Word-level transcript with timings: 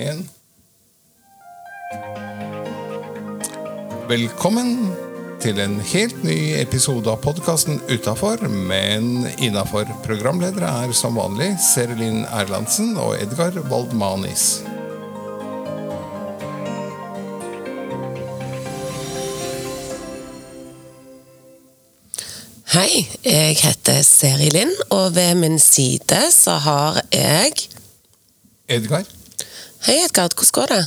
En. 0.00 0.22
Velkommen 4.08 4.94
til 5.40 5.60
en 5.60 5.76
helt 5.92 6.24
ny 6.24 6.38
episode 6.60 7.10
av 7.12 7.20
podkasten 7.24 7.80
Utafor, 7.90 8.42
men 8.48 9.28
innafor. 9.38 9.88
Programledere 10.06 10.70
er 10.86 10.94
som 10.96 11.20
vanlig 11.20 11.52
Serelin 11.62 12.24
Erlandsen 12.32 12.96
og 13.00 13.16
Edgar 13.20 13.60
Waldmanis. 13.68 14.62
Hei, 22.70 23.04
jeg 23.26 23.56
heter 23.60 24.04
Seri 24.06 24.48
Lind, 24.54 24.76
og 24.94 25.16
ved 25.16 25.34
min 25.42 25.58
side 25.60 26.28
så 26.32 26.60
har 26.62 27.02
jeg 27.12 27.66
Edgar? 28.70 29.19
Hei, 29.80 29.96
Edgard. 30.04 30.34
Hvordan 30.36 30.56
går 30.58 30.72
det? 30.74 30.80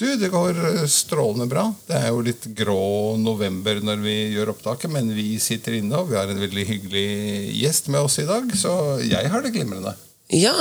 Du, 0.00 0.06
det 0.16 0.30
går 0.32 0.56
eh, 0.64 0.84
strålende 0.88 1.44
bra. 1.50 1.66
Det 1.84 1.98
er 1.98 2.08
jo 2.08 2.22
litt 2.24 2.46
grå 2.56 3.16
november 3.20 3.82
når 3.84 4.00
vi 4.00 4.14
gjør 4.32 4.54
opptaket, 4.54 4.88
men 4.92 5.10
vi 5.12 5.34
sitter 5.42 5.76
inne, 5.76 5.98
og 6.00 6.08
vi 6.08 6.16
har 6.16 6.30
en 6.30 6.40
veldig 6.40 6.64
hyggelig 6.70 7.08
gjest 7.60 7.90
med 7.92 8.00
oss 8.06 8.16
i 8.22 8.24
dag, 8.28 8.48
så 8.56 8.72
jeg 9.04 9.28
har 9.28 9.44
det 9.44 9.52
glimrende. 9.52 9.92
Ja. 10.32 10.54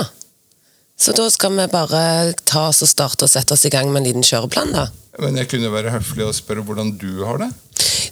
Så 1.00 1.16
da 1.16 1.30
skal 1.32 1.56
vi 1.56 1.70
bare 1.72 2.02
ta 2.44 2.66
oss 2.74 2.84
og 2.84 2.92
starte 2.92 3.30
og 3.30 3.32
sette 3.32 3.56
oss 3.56 3.64
i 3.64 3.72
gang 3.72 3.88
med 3.94 4.02
en 4.02 4.10
liten 4.10 4.28
kjøreplan, 4.28 4.76
da. 4.76 4.90
Men 5.24 5.40
jeg 5.40 5.48
kunne 5.54 5.72
være 5.72 5.94
høflig 5.96 6.28
og 6.28 6.36
spørre 6.36 6.66
hvordan 6.68 6.92
du 7.00 7.24
har 7.24 7.40
det? 7.40 7.50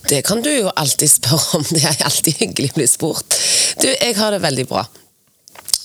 Det 0.08 0.22
kan 0.24 0.40
du 0.44 0.48
jo 0.54 0.72
alltid 0.80 1.12
spørre 1.12 1.60
om. 1.60 1.68
Det 1.76 1.84
er 1.84 2.08
alltid 2.08 2.40
hyggelig 2.40 2.72
å 2.72 2.80
bli 2.80 2.88
spurt. 2.88 3.36
Du, 3.84 3.90
jeg 3.92 4.16
har 4.16 4.32
det 4.32 4.40
veldig 4.48 4.68
bra. 4.72 4.88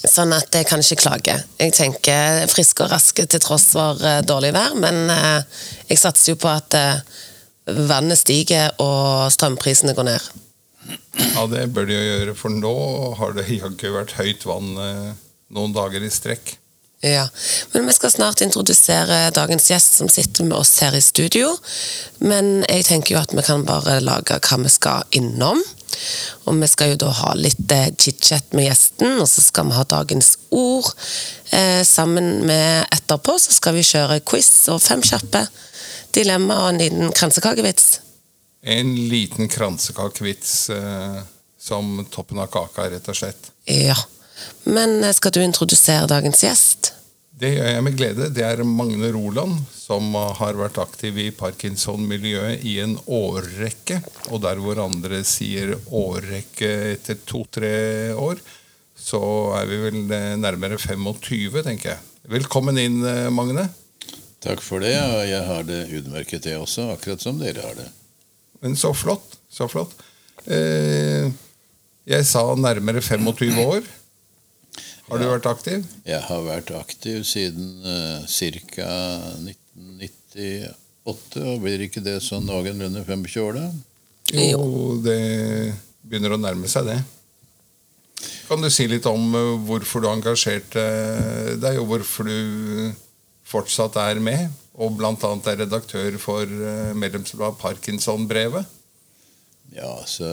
Sånn 0.03 0.35
at 0.35 0.51
jeg 0.55 0.67
kan 0.67 0.83
ikke 0.83 0.99
klage. 0.99 1.35
Jeg 1.61 1.75
tenker 1.77 2.47
friske 2.51 2.83
og 2.85 2.91
raske 2.91 3.27
til 3.31 3.43
tross 3.43 3.69
for 3.77 4.01
eh, 4.03 4.23
dårlig 4.27 4.51
vær, 4.57 4.75
men 4.79 5.05
eh, 5.15 5.61
jeg 5.93 6.01
satser 6.03 6.33
jo 6.33 6.41
på 6.43 6.51
at 6.51 6.75
eh, 6.79 7.21
vannet 7.87 8.19
stiger 8.19 8.75
og 8.83 9.29
strømprisene 9.35 9.95
går 9.95 10.09
ned. 10.11 10.33
Ja, 11.37 11.47
det 11.47 11.69
bør 11.75 11.87
de 11.87 11.95
jo 11.95 12.03
gjøre, 12.03 12.35
for 12.35 12.55
nå 12.55 12.75
har 13.21 13.37
det 13.37 13.47
jaggu 13.53 13.93
vært 13.95 14.17
høyt 14.19 14.43
vann 14.49 14.73
noen 15.53 15.75
dager 15.77 16.03
i 16.03 16.11
strekk. 16.11 16.57
Ja, 17.03 17.29
Men 17.73 17.87
vi 17.87 17.93
skal 17.93 18.11
snart 18.11 18.41
introdusere 18.41 19.31
dagens 19.35 19.71
gjest 19.71 19.97
som 19.99 20.09
sitter 20.09 20.47
med 20.47 20.55
oss 20.55 20.77
her 20.85 20.95
i 20.95 21.03
studio. 21.03 21.49
Men 22.23 22.63
jeg 22.69 22.87
tenker 22.87 23.17
jo 23.17 23.23
at 23.23 23.35
vi 23.35 23.43
kan 23.43 23.65
bare 23.67 23.97
lage 24.07 24.39
hva 24.39 24.59
vi 24.63 24.71
skal 24.71 25.09
innom. 25.19 25.59
Og 26.47 26.61
vi 26.61 26.69
skal 26.71 26.93
jo 26.93 27.01
da 27.05 27.11
ha 27.23 27.35
litt 27.39 27.75
eh, 27.75 27.91
chit-chat 27.97 28.55
med 28.57 28.69
gjesten, 28.69 29.19
og 29.23 29.29
så 29.31 29.45
skal 29.45 29.69
vi 29.71 29.77
ha 29.79 29.85
dagens 29.89 30.37
ord. 30.51 30.93
Eh, 31.51 31.83
sammen 31.87 32.47
med 32.49 32.87
etterpå 32.95 33.37
så 33.41 33.55
skal 33.55 33.77
vi 33.79 33.87
kjøre 33.87 34.23
quiz 34.27 34.69
og 34.73 34.83
fem 34.85 35.05
kjappe 35.05 35.47
dilemma 36.13 36.59
og 36.65 36.73
en 36.73 36.81
liten 36.83 37.13
kransekakevits. 37.17 38.01
En 38.63 38.95
liten 39.11 39.49
kransekakevits 39.49 40.71
eh, 40.71 41.21
som 41.59 42.07
toppen 42.11 42.41
av 42.43 42.51
kaka, 42.53 42.89
rett 42.91 43.09
og 43.09 43.19
slett. 43.19 43.53
Ja. 43.71 43.97
Men 44.65 45.03
eh, 45.03 45.15
skal 45.17 45.35
du 45.35 45.43
introdusere 45.43 46.09
dagens 46.11 46.45
gjest? 46.45 46.93
Det 47.33 47.49
gjør 47.55 47.69
jeg 47.71 47.85
med 47.85 47.95
glede. 47.97 48.27
Det 48.35 48.43
er 48.45 48.61
Magne 48.69 49.09
Roland, 49.15 49.55
som 49.73 50.13
har 50.37 50.59
vært 50.59 50.77
aktiv 50.83 51.17
i 51.19 51.31
Parkinson-miljøet 51.35 52.65
i 52.69 52.77
en 52.85 52.99
årrekke. 53.09 54.03
Og 54.31 54.43
der 54.45 54.61
hvor 54.61 54.83
andre 54.85 55.23
sier 55.27 55.73
årrekke 55.89 56.69
etter 56.93 57.17
to-tre 57.27 57.73
år, 58.13 58.43
så 59.03 59.23
er 59.59 59.71
vi 59.71 59.81
vel 59.83 60.13
eh, 60.13 60.35
nærmere 60.39 60.79
25, 60.79 61.63
tenker 61.65 61.95
jeg. 61.95 62.03
Velkommen 62.37 62.79
inn, 62.79 63.01
eh, 63.09 63.31
Magne. 63.35 63.65
Takk 64.43 64.61
for 64.63 64.85
det, 64.85 64.95
og 65.01 65.25
jeg 65.27 65.43
har 65.49 65.67
det 65.67 65.81
utmerket, 65.99 66.47
jeg 66.51 66.61
også, 66.61 66.91
akkurat 66.93 67.25
som 67.25 67.41
dere 67.41 67.65
har 67.65 67.75
det. 67.79 67.89
Men 68.63 68.77
så 68.79 68.93
flott. 68.95 69.39
Så 69.51 69.67
flott. 69.73 69.97
Eh, 70.47 71.33
jeg 72.07 72.29
sa 72.29 72.45
nærmere 72.59 73.03
25 73.03 73.59
år. 73.65 73.83
Har 75.13 75.21
du 75.21 75.27
vært 75.29 75.45
aktiv? 75.45 75.83
Jeg 76.09 76.25
har 76.25 76.41
vært 76.47 76.71
aktiv 76.73 77.19
siden 77.29 77.85
uh, 77.85 78.25
ca. 78.25 78.87
1998, 79.45 81.43
og 81.53 81.59
blir 81.61 81.85
ikke 81.85 82.01
det 82.01 82.15
sånn 82.25 82.49
noenlunde 82.49 83.05
25 83.05 83.45
år, 83.45 83.59
da? 83.59 83.67
Jo, 84.33 84.97
det 85.05 85.21
begynner 86.01 86.33
å 86.33 86.41
nærme 86.41 86.65
seg 86.73 86.89
det. 86.89 86.97
Kan 88.49 88.65
du 88.65 88.71
si 88.73 88.89
litt 88.89 89.05
om 89.11 89.37
uh, 89.37 89.61
hvorfor 89.69 90.01
du 90.01 90.09
engasjerte 90.09 90.81
deg, 91.61 91.77
og 91.83 91.93
hvorfor 91.93 92.33
du 92.33 92.97
fortsatt 93.53 94.01
er 94.01 94.17
med? 94.17 94.49
Og 94.81 94.97
bl.a. 94.97 95.13
er 95.13 95.61
redaktør 95.67 96.17
for 96.25 96.49
uh, 96.49 96.97
medlemsbladet 96.97 97.61
Parkinson-brevet? 97.61 98.65
Ja, 99.77 99.93
så 100.09 100.25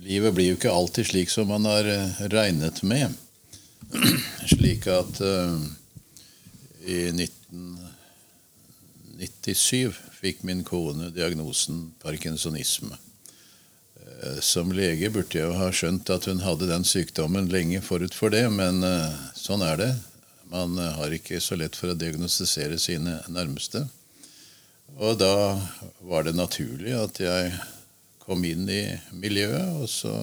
Livet 0.00 0.32
blir 0.32 0.46
jo 0.48 0.56
ikke 0.56 0.72
alltid 0.72 1.10
slik 1.10 1.28
som 1.28 1.50
man 1.52 1.66
har 1.68 1.84
regnet 2.32 2.80
med. 2.80 3.12
Slik 4.52 4.86
at 4.90 5.20
uh, 5.24 5.56
i 6.86 7.10
1997 7.12 9.94
fikk 10.20 10.42
min 10.46 10.64
kone 10.64 11.10
diagnosen 11.14 11.92
parkinsonisme. 12.02 12.96
Uh, 12.96 14.40
som 14.44 14.72
lege 14.72 15.10
burde 15.12 15.38
jeg 15.38 15.46
jo 15.48 15.58
ha 15.58 15.72
skjønt 15.72 16.10
at 16.12 16.24
hun 16.30 16.40
hadde 16.44 16.66
den 16.70 16.84
sykdommen 16.84 17.52
lenge 17.52 17.80
forut 17.84 18.14
for 18.16 18.28
det, 18.34 18.50
men 18.52 18.84
uh, 18.84 19.12
sånn 19.36 19.62
er 19.66 19.76
det. 19.80 19.94
Man 20.50 20.78
har 20.78 21.10
ikke 21.14 21.40
så 21.40 21.54
lett 21.54 21.76
for 21.78 21.90
å 21.92 21.98
diagnostisere 21.98 22.78
sine 22.82 23.22
nærmeste. 23.30 23.86
Og 24.98 25.18
da 25.20 25.60
var 26.02 26.24
det 26.26 26.34
naturlig 26.34 26.90
at 26.98 27.20
jeg 27.22 27.52
kom 28.24 28.42
inn 28.44 28.66
i 28.70 28.82
miljøet, 29.14 29.76
og 29.78 29.86
så 29.90 30.14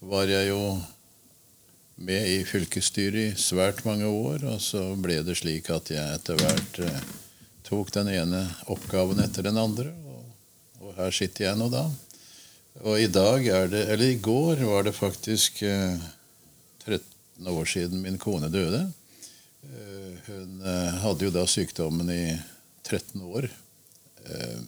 var 0.00 0.28
jeg 0.30 0.50
jo 0.50 0.60
med 1.98 2.28
i 2.30 2.42
fylkesstyret 2.46 3.32
i 3.32 3.40
svært 3.40 3.82
mange 3.86 4.06
år, 4.06 4.44
og 4.46 4.60
så 4.62 4.82
ble 5.00 5.20
det 5.26 5.38
slik 5.40 5.70
at 5.74 5.90
jeg 5.90 6.18
etter 6.18 6.38
hvert 6.38 6.78
eh, 6.84 7.00
tok 7.66 7.90
den 7.94 8.10
ene 8.12 8.44
oppgaven 8.70 9.20
etter 9.24 9.48
den 9.48 9.58
andre, 9.60 9.90
og, 10.06 10.22
og, 10.80 10.92
her 11.00 11.14
sitter 11.14 11.48
jeg 11.48 11.58
nå 11.58 11.68
da. 11.72 11.88
Og 12.86 13.02
i 13.02 13.10
dag 13.10 13.46
er 13.50 13.66
det, 13.72 13.82
eller 13.90 14.12
i 14.12 14.20
går 14.22 14.62
var 14.68 14.86
det 14.86 14.94
faktisk 14.94 15.62
eh, 15.66 15.98
13 16.86 17.50
år 17.50 17.68
siden 17.74 18.02
min 18.04 18.18
kone 18.22 18.50
døde. 18.52 18.86
Eh, 19.66 20.14
hun 20.30 20.62
eh, 20.62 20.98
hadde 21.02 21.26
jo 21.26 21.34
da 21.34 21.44
sykdommen 21.50 22.10
i 22.14 22.38
13 22.86 23.26
år 23.26 23.50
eh, 23.50 24.58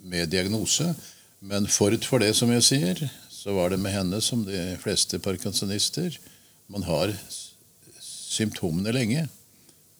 med 0.00 0.32
diagnose. 0.32 0.94
Men 1.40 1.68
forut 1.68 2.04
for 2.08 2.24
det, 2.24 2.32
som 2.36 2.50
jeg 2.52 2.64
sier, 2.64 3.04
så 3.30 3.52
var 3.56 3.72
det 3.72 3.80
med 3.80 3.94
henne 3.94 4.20
som 4.24 4.42
de 4.44 4.76
fleste 4.80 5.20
parkinsonister 5.22 6.16
man 6.70 6.86
har 6.86 7.12
symptomene 8.00 8.92
lenge, 8.94 9.26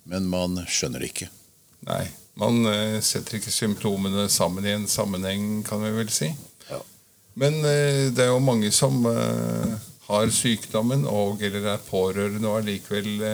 men 0.08 0.28
man 0.30 0.62
skjønner 0.70 1.02
det 1.02 1.10
ikke. 1.12 1.28
Nei, 1.88 2.04
man 2.40 2.62
uh, 2.66 2.98
setter 3.04 3.38
ikke 3.38 3.52
symptomene 3.52 4.28
sammen 4.32 4.66
i 4.66 4.74
en 4.76 4.88
sammenheng, 4.90 5.62
kan 5.66 5.82
vi 5.82 5.92
vel 5.96 6.12
si. 6.14 6.30
Ja. 6.70 6.80
Men 7.40 7.58
uh, 7.64 8.08
det 8.14 8.26
er 8.26 8.30
jo 8.32 8.42
mange 8.44 8.70
som 8.74 9.02
uh, 9.06 9.74
har 10.10 10.34
sykdommen 10.34 11.06
og 11.10 11.42
eller 11.46 11.72
er 11.74 11.86
pårørende 11.86 12.48
og 12.50 12.62
allikevel 12.62 13.24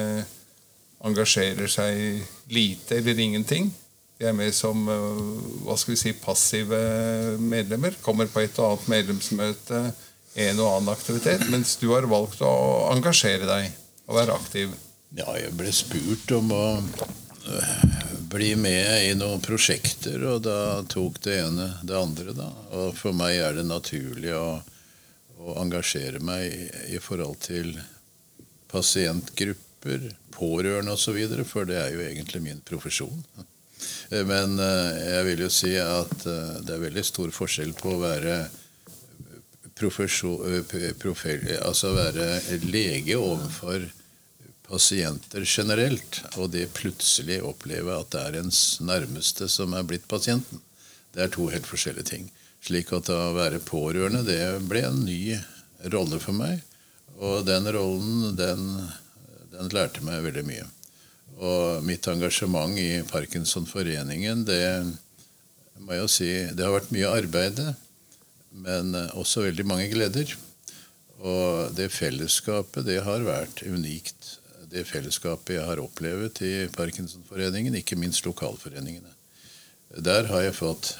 engasjerer 1.06 1.70
seg 1.70 2.24
lite 2.52 2.98
eller 2.98 3.20
ingenting. 3.22 3.70
De 4.16 4.26
er 4.28 4.34
med 4.36 4.52
som 4.56 4.82
hva 4.84 5.76
skal 5.76 5.94
vi 5.94 5.98
si, 6.00 6.12
passive 6.20 6.76
medlemmer. 7.40 7.96
Kommer 8.04 8.28
på 8.28 8.42
et 8.44 8.58
og 8.60 8.74
annet 8.74 8.90
medlemsmøte 8.92 9.80
en 10.36 10.58
og 10.60 10.68
annen 10.68 10.92
aktivitet, 10.92 11.46
mens 11.48 11.76
du 11.80 11.88
har 11.94 12.06
valgt 12.10 12.42
å 12.44 12.52
engasjere 12.92 13.48
deg 13.48 13.70
og 14.06 14.18
være 14.18 14.36
aktiv. 14.36 14.74
Ja, 15.16 15.30
jeg 15.38 15.54
ble 15.56 15.72
spurt 15.72 16.32
om 16.36 16.52
å 16.52 16.64
øh, 16.76 17.84
bli 18.28 18.50
med 18.60 19.06
i 19.06 19.14
noen 19.16 19.40
prosjekter, 19.44 20.20
og 20.28 20.42
da 20.44 20.82
tok 20.92 21.22
det 21.24 21.38
ene 21.40 21.70
det 21.86 21.96
andre. 21.96 22.34
da. 22.36 22.50
Og 22.76 22.98
for 22.98 23.16
meg 23.16 23.38
er 23.40 23.56
det 23.56 23.64
naturlig 23.68 24.34
å, 24.36 24.58
å 25.40 25.56
engasjere 25.62 26.20
meg 26.20 26.52
i, 26.90 27.00
forhold 27.00 27.40
til 27.46 27.72
pasientgrupper, 28.72 30.10
pårørende 30.36 30.98
osv., 30.98 31.16
for 31.48 31.68
det 31.70 31.80
er 31.80 31.96
jo 31.96 32.04
egentlig 32.04 32.44
min 32.44 32.60
profesjon. 32.66 33.24
Men 34.10 34.60
øh, 34.60 34.92
jeg 35.00 35.24
vil 35.30 35.46
jo 35.46 35.50
si 35.52 35.72
at 35.80 36.14
det 36.26 36.76
er 36.76 36.84
veldig 36.84 37.08
stor 37.08 37.32
forskjell 37.32 37.72
på 37.78 37.96
å 37.96 38.04
være 38.04 38.38
altså 41.60 41.92
være 41.92 42.40
lege 42.64 43.16
overfor 43.18 43.84
pasienter 44.66 45.44
generelt, 45.44 46.22
og 46.36 46.50
det 46.54 46.72
plutselig 46.74 47.42
oppleve 47.44 47.94
at 47.94 48.10
det 48.14 48.22
er 48.22 48.38
ens 48.40 48.80
nærmeste 48.80 49.48
som 49.52 49.74
er 49.76 49.86
blitt 49.86 50.08
pasienten. 50.08 50.62
Det 51.14 51.22
er 51.22 51.28
to 51.32 51.46
helt 51.52 51.68
forskjellige 51.68 52.08
ting. 52.08 52.30
Slik 52.64 52.90
at 52.96 53.10
å 53.12 53.34
være 53.36 53.60
pårørende, 53.62 54.24
det 54.26 54.40
ble 54.66 54.82
en 54.88 55.04
ny 55.06 55.36
rolle 55.92 56.18
for 56.24 56.34
meg. 56.34 56.64
Og 57.20 57.46
den 57.46 57.68
rollen, 57.72 58.34
den, 58.36 58.66
den 59.52 59.70
lærte 59.72 60.02
meg 60.04 60.24
veldig 60.24 60.44
mye. 60.48 60.66
Og 61.36 61.84
mitt 61.84 62.08
engasjement 62.08 62.78
i 62.80 63.02
Parkinsonforeningen, 63.08 64.44
det 64.48 64.66
må 65.84 65.92
jeg 66.00 66.08
si 66.10 66.30
Det 66.56 66.64
har 66.64 66.72
vært 66.72 66.94
mye 66.96 67.12
arbeid, 67.12 67.60
men 68.62 68.94
også 69.12 69.44
veldig 69.46 69.66
mange 69.68 69.88
gleder. 69.92 70.32
Og 71.24 71.74
det 71.76 71.90
fellesskapet, 71.94 72.84
det 72.88 73.00
har 73.06 73.24
vært 73.24 73.62
unikt. 73.64 74.36
Det 74.70 74.84
fellesskapet 74.88 75.56
jeg 75.56 75.66
har 75.66 75.80
opplevd 75.80 76.42
i 76.44 76.54
Parkinsonforeningen, 76.74 77.78
ikke 77.78 77.98
minst 77.98 78.26
lokalforeningene. 78.26 79.12
Der 80.02 80.26
har 80.28 80.42
jeg 80.44 80.58
fått 80.58 80.96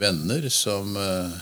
venner 0.00 0.48
som, 0.48 0.96
eh, 0.96 1.36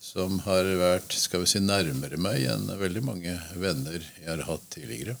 som 0.00 0.40
har 0.44 0.64
vært 0.64 1.14
skal 1.14 1.44
vi 1.44 1.46
si, 1.46 1.60
nærmere 1.62 2.18
meg 2.18 2.44
enn 2.50 2.66
veldig 2.78 3.04
mange 3.04 3.38
venner 3.54 4.02
jeg 4.02 4.28
har 4.28 4.44
hatt 4.50 4.66
tidligere. 4.74 5.16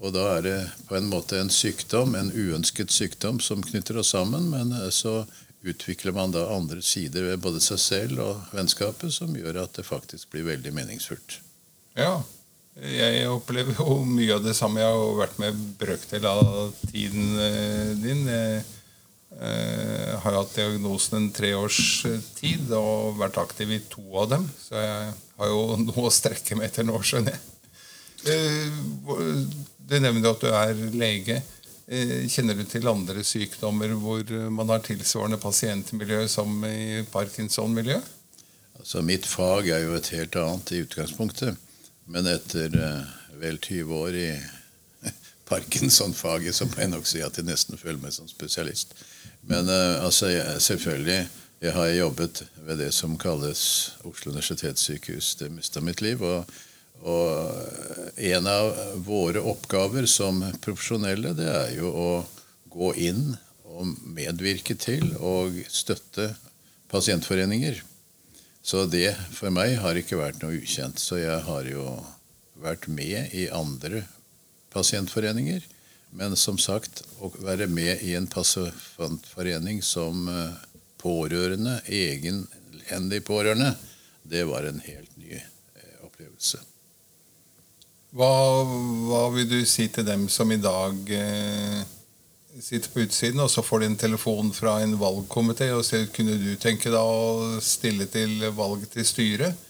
Og 0.00 0.12
da 0.12 0.26
er 0.36 0.42
det 0.44 0.56
på 0.88 0.96
en 0.98 1.08
måte 1.08 1.38
en 1.40 1.52
sykdom, 1.52 2.14
en 2.16 2.32
uønsket 2.32 2.92
sykdom, 2.92 3.40
som 3.40 3.64
knytter 3.64 4.00
oss 4.00 4.12
sammen. 4.16 4.50
Men 4.52 4.72
eh, 4.72 4.90
så 4.90 5.24
utvikler 5.72 6.14
man 6.16 6.32
da 6.34 6.46
andre 6.54 6.82
sider 6.84 7.26
ved 7.30 7.42
både 7.42 7.60
seg 7.64 7.80
selv 7.82 8.22
og 8.22 8.54
vennskapet 8.54 9.14
som 9.14 9.34
gjør 9.36 9.62
at 9.64 9.76
det 9.78 9.86
faktisk 9.86 10.30
blir 10.32 10.46
veldig 10.48 10.72
meningsfullt. 10.76 11.40
Ja. 11.98 12.20
Jeg 12.76 13.28
opplever 13.32 13.78
jo 13.78 14.02
mye 14.04 14.34
av 14.36 14.42
det 14.44 14.52
samme. 14.58 14.82
Jeg 14.82 14.92
har 14.92 15.20
vært 15.22 15.38
med 15.40 15.60
brøkdel 15.80 16.26
av 16.28 16.74
tiden 16.90 17.38
eh, 17.40 17.92
din. 18.02 18.26
Jeg 18.28 18.64
har 20.22 20.36
hatt 20.36 20.52
diagnosen 20.56 21.16
en 21.18 21.30
treårs 21.34 22.04
tid 22.36 22.70
og 22.76 23.16
vært 23.20 23.40
aktiv 23.40 23.72
i 23.72 23.80
to 23.88 24.04
av 24.20 24.28
dem. 24.34 24.44
Så 24.60 24.76
jeg 24.76 25.14
har 25.40 25.52
jo 25.52 25.62
noe 25.86 26.06
å 26.08 26.12
strekke 26.12 26.58
meg 26.58 26.68
etter 26.68 26.84
nå, 26.86 27.00
skjønner 27.00 27.36
jeg. 27.36 27.52
Du 29.86 29.96
nevner 30.02 30.32
at 30.32 30.42
du 30.42 30.48
er 30.50 30.86
lege. 30.96 31.40
Eh, 31.86 32.26
kjenner 32.26 32.58
du 32.58 32.64
til 32.66 32.88
andre 32.90 33.22
sykdommer 33.22 33.92
hvor 34.00 34.26
man 34.50 34.72
har 34.72 34.82
tilsvarende 34.82 35.38
pasientmiljø 35.38 36.24
som 36.28 36.64
i 36.66 37.04
Parkinson-miljøet? 37.12 38.12
Altså, 38.80 39.02
mitt 39.06 39.26
fag 39.26 39.70
er 39.70 39.84
jo 39.84 39.94
et 39.94 40.10
helt 40.14 40.36
annet 40.40 40.72
i 40.74 40.82
utgangspunktet. 40.82 41.56
Men 42.10 42.26
etter 42.30 42.74
uh, 42.74 43.06
vel 43.40 43.58
20 43.58 43.94
år 43.96 44.18
i 44.18 44.28
Parkinson-faget 45.50 46.54
så 46.54 46.68
må 46.68 46.82
jeg 46.82 46.92
nok 46.92 47.06
si 47.06 47.22
at 47.22 47.38
jeg 47.38 47.46
nesten 47.46 47.78
føler 47.78 48.02
meg 48.02 48.14
som 48.14 48.28
spesialist. 48.30 48.94
Men 49.46 49.70
altså, 49.70 50.30
jeg, 50.30 50.60
selvfølgelig 50.62 51.20
jeg 51.60 51.72
har 51.72 51.86
jobbet 51.86 52.42
ved 52.66 52.78
det 52.82 52.92
som 52.94 53.14
kalles 53.18 53.92
Oslo 54.04 54.34
universitetssykehus 54.34 55.36
det 55.40 55.48
meste 55.54 55.80
av 55.80 55.86
mitt 55.86 56.02
liv. 56.04 56.22
og 56.22 56.44
og 57.02 58.16
en 58.16 58.46
av 58.48 58.70
våre 59.04 59.42
oppgaver 59.44 60.06
som 60.10 60.40
profesjonelle, 60.64 61.34
det 61.36 61.48
er 61.50 61.74
jo 61.76 61.90
å 61.92 62.10
gå 62.72 62.92
inn 63.08 63.36
og 63.76 63.92
medvirke 64.16 64.76
til 64.80 65.12
og 65.20 65.58
støtte 65.68 66.30
pasientforeninger. 66.92 67.82
Så 68.66 68.86
det 68.90 69.12
for 69.36 69.52
meg 69.54 69.76
har 69.82 69.98
ikke 69.98 70.18
vært 70.18 70.40
noe 70.42 70.58
ukjent. 70.58 70.98
Så 70.98 71.20
jeg 71.20 71.38
har 71.46 71.68
jo 71.70 71.84
vært 72.58 72.88
med 72.90 73.34
i 73.36 73.46
andre 73.54 74.02
pasientforeninger. 74.74 75.62
Men 76.16 76.36
som 76.40 76.58
sagt, 76.58 77.04
å 77.20 77.30
være 77.44 77.68
med 77.70 78.02
i 78.06 78.14
en 78.16 78.28
pasientforening 78.30 79.82
som 79.84 80.26
eh, 80.32 80.56
pårørende, 81.02 81.78
egenhendig 81.86 83.20
pårørende, 83.26 83.74
det 84.26 84.46
var 84.48 84.66
en 84.66 84.80
helt 84.86 85.12
ny 85.20 85.36
eh, 85.36 85.98
opplevelse. 86.06 86.62
Hva, 88.16 88.32
hva, 88.64 89.26
vil 89.34 89.48
du 89.50 89.58
si 89.68 89.90
til 89.92 90.06
dem 90.06 90.24
som 90.32 90.48
i 90.52 90.56
dag 90.56 91.10
eh, 91.12 91.82
sitter 92.64 92.88
på 92.92 93.02
utsiden, 93.04 93.42
og 93.44 93.50
så 93.52 93.64
får 93.64 93.82
de 93.82 93.88
en 93.90 93.98
telefon 94.00 94.52
fra 94.56 94.78
en 94.80 94.94
valgkomité 94.96 95.68
og 95.76 95.84
sier 95.84 96.08
kunne 96.14 96.38
du 96.40 96.54
tenke 96.60 96.88
deg 96.88 96.96
å 96.96 97.60
stille 97.60 98.06
til 98.08 98.40
valg 98.56 98.86
til 98.92 99.04
styret? 99.04 99.66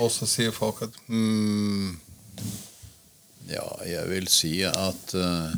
Og 0.00 0.08
så 0.12 0.28
sier 0.28 0.56
folk 0.56 0.86
at 0.86 0.96
hmm. 1.10 1.98
Ja, 3.46 3.66
jeg 3.86 4.08
vil 4.10 4.26
si 4.32 4.54
at, 4.66 5.12
uh, 5.14 5.52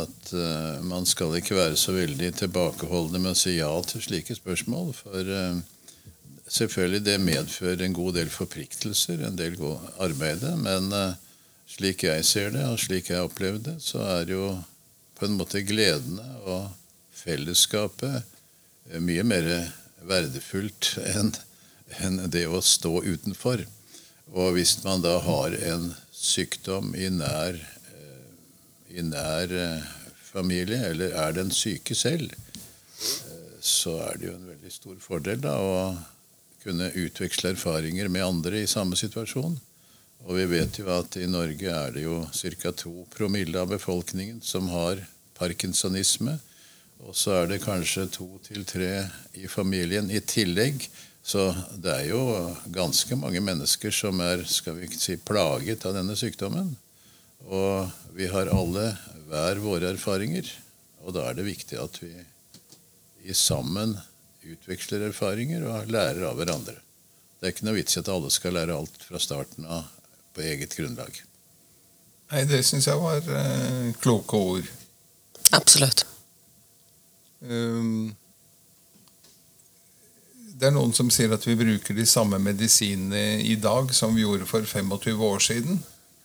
at 0.00 0.32
uh, 0.34 0.80
man 0.82 1.04
skal 1.06 1.36
ikke 1.38 1.58
være 1.58 1.76
så 1.78 1.94
veldig 1.94 2.32
tilbakeholdne 2.40 3.20
med 3.20 3.36
å 3.36 3.38
si 3.38 3.58
ja 3.60 3.70
til 3.86 4.02
slike 4.02 4.34
spørsmål. 4.34 4.90
For 4.98 5.30
uh, 5.30 5.60
Selvfølgelig 6.50 7.04
det 7.06 7.20
medfører 7.22 7.84
en 7.84 7.94
god 7.94 8.16
del 8.18 8.30
forpliktelser, 8.34 9.22
en 9.22 9.38
del 9.38 9.54
arbeid. 10.02 10.42
Men 10.58 10.90
uh, 10.90 11.14
slik 11.70 12.02
jeg 12.08 12.24
ser 12.26 12.50
det, 12.56 12.64
og 12.66 12.80
slik 12.82 13.12
jeg 13.12 13.22
opplevde 13.22 13.70
det, 13.70 13.76
så 13.84 14.02
er 14.18 14.34
jo 14.34 14.56
på 15.18 15.28
en 15.28 15.38
måte 15.38 15.62
gledene 15.62 16.26
og 16.42 16.72
fellesskapet 17.14 18.18
uh, 18.18 18.98
mye 18.98 19.22
mer 19.22 19.50
verdifullt 20.10 20.96
enn 22.00 22.18
det 22.34 22.48
å 22.50 22.62
stå 22.64 22.98
utenfor. 23.06 23.62
Og 24.34 24.54
hvis 24.58 24.80
man 24.82 25.06
da 25.06 25.20
har 25.22 25.54
en 25.70 25.92
sykdom 26.10 26.96
i 26.98 27.12
nær, 27.14 27.62
uh, 27.94 28.30
i 28.90 29.06
nær 29.06 29.54
familie, 30.32 30.82
eller 30.90 31.14
er 31.14 31.38
den 31.38 31.54
syke 31.54 31.94
selv, 31.94 32.34
så 33.62 34.00
er 34.08 34.18
det 34.18 34.32
jo 34.32 34.38
en 34.38 34.48
veldig 34.50 34.72
stor 34.72 34.98
fordel 35.02 35.42
da 35.42 35.54
å 35.62 35.76
kunne 36.62 36.90
utveksle 36.92 37.54
erfaringer 37.54 38.08
med 38.08 38.24
andre 38.24 38.62
i 38.62 38.70
samme 38.70 38.98
situasjon. 38.98 39.56
Og 40.26 40.36
vi 40.36 40.46
vet 40.50 40.78
jo 40.80 40.88
at 40.92 41.16
i 41.16 41.28
Norge 41.30 41.72
er 41.72 41.94
det 41.94 42.04
jo 42.04 42.20
ca. 42.28 42.72
to 42.72 43.06
promille 43.14 43.56
av 43.60 43.70
befolkningen 43.72 44.40
som 44.44 44.68
har 44.68 45.00
parkinsonisme. 45.38 46.36
Og 47.00 47.16
så 47.16 47.38
er 47.38 47.46
det 47.48 47.62
kanskje 47.64 48.10
to 48.12 48.28
til 48.44 48.66
tre 48.68 49.06
i 49.32 49.48
familien 49.48 50.10
i 50.12 50.20
tillegg. 50.20 50.84
Så 51.24 51.48
det 51.80 51.94
er 51.94 52.06
jo 52.10 52.20
ganske 52.72 53.16
mange 53.16 53.40
mennesker 53.40 53.92
som 53.94 54.20
er 54.20 54.44
skal 54.44 54.76
vi 54.76 54.90
si, 54.92 55.16
plaget 55.16 55.86
av 55.88 55.96
denne 55.96 56.16
sykdommen. 56.16 56.74
Og 57.48 57.88
vi 58.12 58.28
har 58.28 58.52
alle 58.52 58.90
hver 59.30 59.62
våre 59.64 59.94
erfaringer. 59.94 60.44
Og 61.00 61.16
da 61.16 61.30
er 61.30 61.38
det 61.38 61.48
viktig 61.48 61.80
at 61.80 61.96
vi 62.02 62.12
i 63.24 63.36
sammen 63.36 63.96
utveksler 64.46 65.08
erfaringer 65.10 65.64
og 65.68 65.90
lærer 65.92 66.24
av 66.28 66.38
hverandre. 66.40 66.76
Det 67.40 67.48
er 67.48 67.54
ikke 67.54 67.66
noe 67.68 67.78
vits 67.78 67.96
i 67.96 68.02
at 68.02 68.12
alle 68.12 68.30
skal 68.32 68.56
lære 68.56 68.76
alt 68.76 69.04
fra 69.06 69.20
starten 69.22 69.66
av 69.68 69.88
på 70.36 70.44
eget 70.44 70.76
grunnlag. 70.76 71.16
Nei, 72.30 72.44
det 72.46 72.62
syns 72.66 72.86
jeg 72.86 73.00
var 73.00 73.24
eh, 73.26 73.90
kloke 74.02 74.38
ord. 74.38 74.68
Absolutt. 75.56 76.04
Um, 77.40 78.12
det 80.60 80.68
er 80.68 80.74
noen 80.76 80.92
som 80.94 81.08
sier 81.10 81.32
at 81.34 81.46
vi 81.48 81.56
bruker 81.58 81.96
de 81.96 82.04
samme 82.06 82.38
medisinene 82.42 83.40
i 83.40 83.56
dag 83.58 83.90
som 83.96 84.14
vi 84.14 84.26
gjorde 84.26 84.46
for 84.46 84.62
25 84.62 85.24
år 85.30 85.42
siden. 85.42 85.80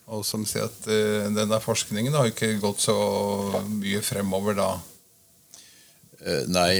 Og 0.06 0.22
som 0.28 0.44
sier 0.46 0.68
at 0.68 0.86
uh, 0.86 1.26
denne 1.34 1.58
forskningen 1.64 2.14
har 2.14 2.30
ikke 2.30 2.54
gått 2.62 2.84
så 2.84 2.94
mye 3.66 4.04
fremover 4.06 4.60
da. 4.60 4.70
Uh, 6.20 6.44
nei, 6.52 6.70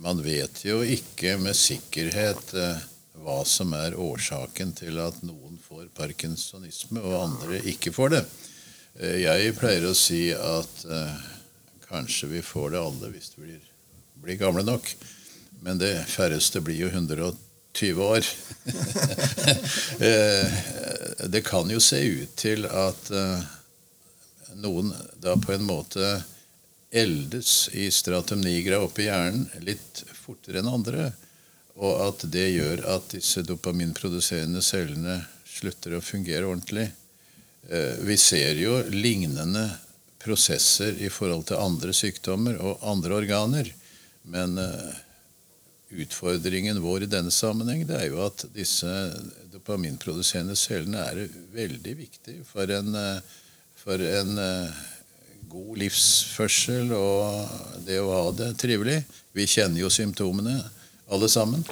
man 0.00 0.22
vet 0.24 0.62
jo 0.64 0.80
ikke 0.86 1.36
med 1.40 1.56
sikkerhet 1.56 2.54
eh, 2.56 2.84
hva 3.20 3.42
som 3.44 3.74
er 3.76 3.98
årsaken 4.00 4.72
til 4.78 5.00
at 5.02 5.18
noen 5.26 5.58
får 5.60 5.90
parkinsonisme, 5.96 7.02
og 7.04 7.18
andre 7.20 7.60
ikke 7.68 7.92
får 7.92 8.14
det. 8.14 8.22
Eh, 8.96 9.18
jeg 9.26 9.56
pleier 9.58 9.90
å 9.90 9.96
si 9.96 10.30
at 10.32 10.84
eh, 10.88 11.20
kanskje 11.90 12.30
vi 12.32 12.42
får 12.44 12.72
det 12.74 12.80
alle 12.80 13.12
hvis 13.12 13.34
vi 13.36 13.44
blir, 13.44 13.62
blir 14.24 14.40
gamle 14.40 14.64
nok. 14.64 14.88
Men 15.60 15.80
det 15.80 15.92
færreste 16.08 16.62
blir 16.64 16.86
jo 16.86 16.88
120 16.88 18.00
år. 18.00 18.24
det 21.34 21.42
kan 21.44 21.68
jo 21.68 21.80
se 21.84 22.00
ut 22.00 22.32
til 22.40 22.64
at 22.64 23.10
noen 24.56 24.94
da 25.20 25.36
på 25.36 25.52
en 25.52 25.66
måte 25.68 26.14
eldes 26.90 27.68
i 27.72 27.90
stratum 27.90 28.40
nigra 28.40 28.80
oppe 28.82 29.04
i 29.04 29.08
hjernen 29.08 29.46
litt 29.66 30.02
fortere 30.14 30.60
enn 30.60 30.70
andre. 30.70 31.10
Og 31.80 32.00
at 32.04 32.24
det 32.32 32.48
gjør 32.50 32.82
at 32.96 33.12
disse 33.14 33.44
dopaminproduserende 33.46 34.62
cellene 34.64 35.20
slutter 35.48 35.96
å 35.96 36.04
fungere 36.04 36.48
ordentlig. 36.48 36.90
Eh, 37.68 38.00
vi 38.04 38.16
ser 38.20 38.58
jo 38.60 38.80
lignende 38.90 39.68
prosesser 40.20 40.98
i 41.00 41.08
forhold 41.12 41.46
til 41.48 41.62
andre 41.62 41.94
sykdommer 41.96 42.58
og 42.60 42.82
andre 42.84 43.16
organer. 43.22 43.70
Men 44.28 44.58
eh, 44.60 44.98
utfordringen 46.04 46.82
vår 46.82 47.06
i 47.06 47.10
denne 47.10 47.32
sammenheng 47.34 47.86
det 47.88 47.96
er 47.96 48.10
jo 48.10 48.20
at 48.26 48.44
disse 48.54 48.90
dopaminproduserende 49.54 50.58
cellene 50.58 51.06
er 51.06 51.38
veldig 51.54 51.96
viktige 52.02 52.44
for 52.46 52.70
en, 52.74 52.92
eh, 52.98 53.38
for 53.80 54.02
en 54.04 54.36
god 55.50 55.78
livsførsel 55.82 56.92
og 56.94 57.84
det 57.86 57.98
å 58.00 58.10
ha 58.12 58.24
det 58.36 58.52
trivelig. 58.60 59.00
Vi 59.36 59.46
kjenner 59.50 59.82
jo 59.82 59.90
symptomene, 59.92 60.56
alle 61.10 61.28
sammen. 61.30 61.64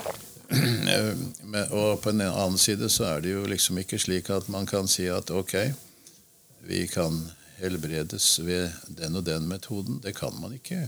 Og 1.78 2.00
på 2.00 2.10
en 2.10 2.22
annen 2.24 2.58
side 2.60 2.88
så 2.90 3.04
er 3.10 3.24
det 3.24 3.34
jo 3.34 3.42
liksom 3.50 3.78
ikke 3.82 3.98
slik 4.00 4.30
at 4.32 4.48
man 4.50 4.66
kan 4.66 4.88
si 4.90 5.04
at 5.12 5.30
ok, 5.30 5.54
vi 6.68 6.86
kan 6.90 7.18
helbredes 7.58 8.38
ved 8.46 8.72
den 8.98 9.18
og 9.18 9.26
den 9.26 9.48
metoden. 9.50 10.00
Det 10.02 10.14
kan 10.16 10.34
man 10.40 10.54
ikke. 10.56 10.86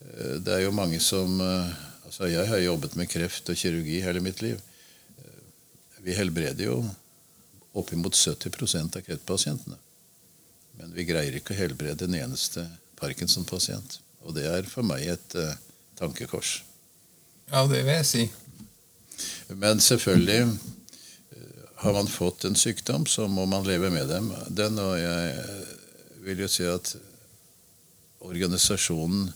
Eh, 0.00 0.38
det 0.40 0.56
er 0.56 0.64
jo 0.64 0.74
mange 0.74 1.00
som 1.02 1.40
eh, 1.44 1.76
altså 2.06 2.30
Jeg 2.30 2.48
har 2.48 2.64
jobbet 2.64 2.96
med 2.96 3.10
kreft 3.10 3.50
og 3.52 3.58
kirurgi 3.58 4.00
hele 4.02 4.22
mitt 4.24 4.42
liv. 4.42 4.58
Eh, 5.18 5.44
vi 6.06 6.16
helbreder 6.16 6.70
jo 6.70 6.80
oppimot 7.76 8.16
70% 8.16 8.98
av 8.98 9.06
kreftpasientene. 9.06 9.78
Men 10.80 10.94
vi 10.96 11.04
greier 11.08 11.36
ikke 11.36 11.52
å 11.52 11.60
helbrede 11.60 12.08
en 12.08 12.16
eneste 12.16 12.64
Parkinson-pasient. 13.00 14.00
Og 14.24 14.34
det 14.36 14.46
er 14.48 14.68
for 14.68 14.86
meg 14.86 15.04
et 15.12 15.36
uh, 15.36 15.52
tankekors. 16.00 16.60
Ja, 17.50 17.66
det 17.68 17.82
vil 17.84 17.92
jeg 17.98 18.08
si. 18.08 18.24
Men 19.52 19.82
selvfølgelig 19.84 20.44
har 21.80 21.96
man 21.96 22.08
fått 22.08 22.44
en 22.48 22.56
sykdom, 22.56 23.06
så 23.06 23.26
må 23.28 23.46
man 23.48 23.66
leve 23.68 23.90
med 23.92 24.08
dem. 24.08 24.30
den. 24.48 24.78
Og 24.80 24.96
jeg 25.00 25.44
vil 26.24 26.44
jo 26.44 26.48
si 26.48 26.64
at 26.68 26.94
organisasjonen 28.20 29.30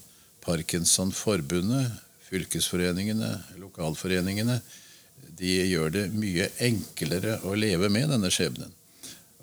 Parkinsonforbundet, 0.44 1.92
fylkesforeningene, 2.28 3.30
lokalforeningene, 3.60 4.58
de 5.38 5.54
gjør 5.70 5.92
det 5.94 6.02
mye 6.12 6.50
enklere 6.62 7.38
å 7.48 7.54
leve 7.56 7.88
med 7.92 8.12
denne 8.12 8.30
skjebnen. 8.32 8.72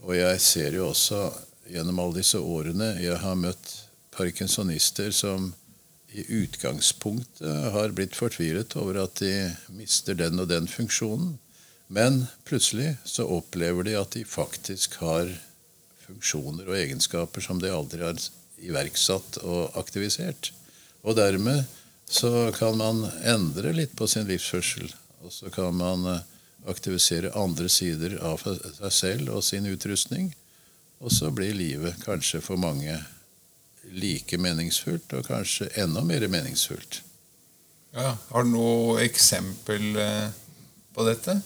Og 0.06 0.16
jeg 0.18 0.42
ser 0.42 0.78
jo 0.78 0.92
også 0.92 1.26
gjennom 1.70 2.00
alle 2.00 2.22
disse 2.22 2.40
årene 2.40 2.96
jeg 3.02 3.18
har 3.22 3.38
møtt 3.40 3.74
parkinsonister 4.16 5.12
som 5.16 5.52
i 6.12 6.26
utgangspunktet 6.42 7.72
har 7.72 7.94
blitt 7.96 8.18
fortvilet 8.18 8.76
over 8.80 9.00
at 9.06 9.22
de 9.22 9.34
mister 9.72 10.18
den 10.18 10.42
og 10.44 10.50
den 10.52 10.68
funksjonen. 10.68 11.38
Men 11.88 12.26
plutselig 12.48 12.98
så 13.08 13.28
opplever 13.28 13.88
de 13.88 13.96
at 14.00 14.12
de 14.16 14.26
faktisk 14.28 14.98
har 15.04 15.32
funksjoner 16.06 16.68
og 16.68 16.78
egenskaper 16.78 17.44
som 17.44 17.62
de 17.64 17.72
aldri 17.72 18.04
har 18.04 18.20
iverksatt 18.62 19.40
og 19.44 19.78
aktivisert. 19.80 20.52
Og 21.08 21.16
dermed 21.18 21.64
så 22.12 22.52
kan 22.56 22.76
man 22.78 23.06
endre 23.24 23.72
litt 23.76 23.96
på 23.96 24.08
sin 24.12 24.28
livsførsel. 24.28 24.92
Og 25.24 25.32
så 25.32 25.52
kan 25.54 25.76
man 25.78 26.06
eh, 26.12 26.24
aktivisere 26.70 27.32
andre 27.38 27.70
sider 27.72 28.18
av 28.26 28.44
seg 28.44 28.92
selv 28.92 29.32
og 29.38 29.46
sin 29.46 29.68
utrustning. 29.70 30.32
Og 31.02 31.12
så 31.12 31.32
blir 31.34 31.54
livet 31.58 31.98
kanskje 32.06 32.42
for 32.46 32.62
mange 32.62 33.00
like 33.92 34.38
meningsfullt, 34.38 35.14
og 35.18 35.26
kanskje 35.28 35.70
enda 35.82 36.04
mer 36.06 36.28
meningsfullt. 36.28 37.02
Ja, 37.92 38.18
Har 38.30 38.44
du 38.44 38.54
noe 38.54 39.02
eksempel 39.04 39.98
eh, 40.00 40.30
på 40.96 41.04
dette? 41.04 41.42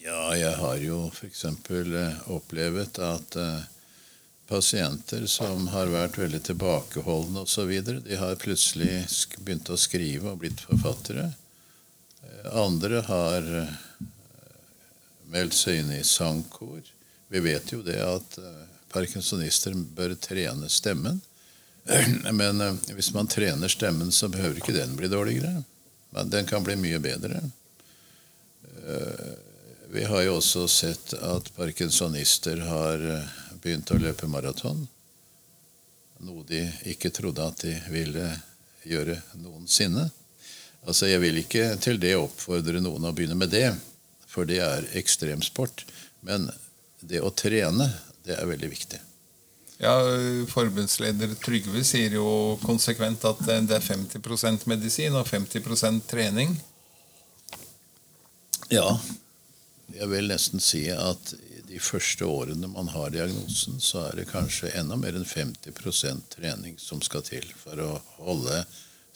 Ja, 0.00 0.30
jeg 0.36 0.54
har 0.56 0.78
jo 0.80 1.04
f.eks. 1.10 1.44
Eh, 1.44 2.22
opplevd 2.32 3.02
at 3.04 3.36
eh, 3.36 3.66
pasienter 4.48 5.26
som 5.28 5.66
har 5.74 5.92
vært 5.92 6.16
veldig 6.22 6.40
tilbakeholdne 6.48 7.44
osv., 7.44 7.74
de 8.06 8.16
har 8.20 8.40
plutselig 8.40 9.04
begynt 9.42 9.68
å 9.68 9.80
skrive 9.80 10.32
og 10.32 10.40
blitt 10.44 10.62
forfattere. 10.64 11.32
Andre 12.52 13.02
har 13.06 13.46
meldt 15.32 15.56
seg 15.56 15.82
inn 15.82 15.92
i 15.94 16.02
sangkor. 16.06 16.80
Vi 17.32 17.40
vet 17.40 17.72
jo 17.72 17.80
det 17.86 17.96
at 18.04 18.38
parkinsonister 18.92 19.72
bør 19.96 20.12
trene 20.20 20.68
stemmen. 20.68 21.20
Men 22.40 22.60
hvis 22.92 23.12
man 23.16 23.30
trener 23.30 23.72
stemmen, 23.72 24.12
så 24.12 24.28
behøver 24.28 24.60
ikke 24.60 24.76
den 24.76 24.92
bli 24.98 25.08
dårligere. 25.08 25.62
Men 26.12 26.30
den 26.30 26.46
kan 26.46 26.64
bli 26.64 26.76
mye 26.76 27.00
bedre. 27.00 27.40
Vi 29.92 30.04
har 30.04 30.22
jo 30.22 30.38
også 30.38 30.62
sett 30.68 31.12
at 31.20 31.50
parkinsonister 31.52 32.62
har 32.64 33.02
eh, 33.04 33.32
begynt 33.60 33.90
å 33.92 33.98
løpe 34.00 34.24
maraton. 34.24 34.86
Noe 36.24 36.44
de 36.48 36.62
ikke 36.88 37.10
trodde 37.12 37.44
at 37.44 37.60
de 37.60 37.74
ville 37.92 38.30
gjøre 38.88 39.18
noensinne. 39.42 40.06
Altså, 40.86 41.10
Jeg 41.10 41.20
vil 41.20 41.42
ikke 41.42 41.66
til 41.76 42.00
det 42.00 42.14
oppfordre 42.16 42.80
noen 42.80 43.04
å 43.04 43.12
begynne 43.12 43.36
med 43.36 43.52
det, 43.52 43.68
for 44.24 44.48
det 44.48 44.62
er 44.64 44.88
ekstremsport. 44.96 45.84
Men 46.24 46.48
det 47.02 47.22
å 47.22 47.32
trene, 47.34 47.88
det 48.22 48.36
er 48.38 48.48
veldig 48.48 48.70
viktig. 48.70 49.00
Ja, 49.82 49.96
Forbundsleder 50.46 51.32
Trygve 51.42 51.82
sier 51.82 52.14
jo 52.14 52.58
konsekvent 52.62 53.24
at 53.26 53.40
det 53.42 53.74
er 53.74 53.82
50% 53.82 54.68
medisin 54.70 55.16
og 55.18 55.26
50% 55.26 56.04
trening. 56.06 56.54
Ja, 58.70 58.94
jeg 59.92 60.08
vil 60.12 60.30
nesten 60.30 60.62
si 60.62 60.84
at 60.94 61.34
de 61.66 61.80
første 61.82 62.28
årene 62.28 62.70
man 62.70 62.92
har 62.92 63.10
diagnosen, 63.10 63.80
så 63.80 64.06
er 64.06 64.20
det 64.20 64.30
kanskje 64.30 64.70
enda 64.78 64.96
mer 65.00 65.16
enn 65.18 65.26
50% 65.26 66.30
trening 66.36 66.78
som 66.80 67.02
skal 67.04 67.24
til 67.26 67.48
for 67.56 67.80
å 67.82 67.90
holde 68.22 68.62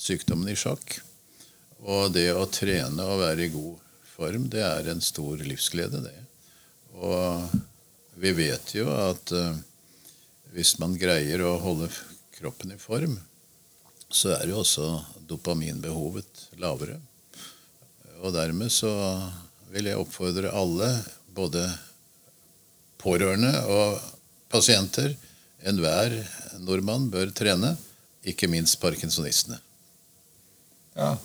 sykdommen 0.00 0.50
i 0.50 0.59
sjakk. 0.59 0.99
Og 1.87 2.11
det 2.16 2.31
å 2.35 2.47
trene 2.50 3.07
og 3.07 3.23
være 3.23 3.47
i 3.47 3.55
god 3.55 3.81
form, 4.16 4.49
det 4.52 4.64
er 4.64 4.90
en 4.90 5.05
stor 5.05 5.40
livsglede, 5.45 6.02
det. 6.09 6.16
Og 6.97 7.55
vi 8.17 8.33
vet 8.37 8.75
jo 8.77 8.89
at 8.91 9.33
uh, 9.37 9.57
hvis 10.57 10.77
man 10.81 10.97
greier 10.99 11.43
å 11.45 11.57
holde 11.61 11.91
kroppen 12.37 12.73
i 12.73 12.81
form, 12.81 13.19
så 14.09 14.37
er 14.37 14.49
jo 14.51 14.63
også 14.63 14.89
dopaminbehovet 15.29 16.47
lavere. 16.63 16.97
Og 18.25 18.33
dermed 18.33 18.73
så 18.73 18.93
vil 19.73 19.91
jeg 19.91 20.01
oppfordre 20.01 20.55
alle, 20.57 20.89
både 21.37 21.67
pårørende 23.03 23.53
og 23.69 23.99
pasienter, 24.53 25.13
enhver 25.67 26.15
nordmann 26.65 27.11
bør 27.13 27.33
trene, 27.37 27.75
ikke 28.27 28.49
minst 28.51 28.79
parkinsonistene. 28.83 29.59
Ja. 30.97 31.17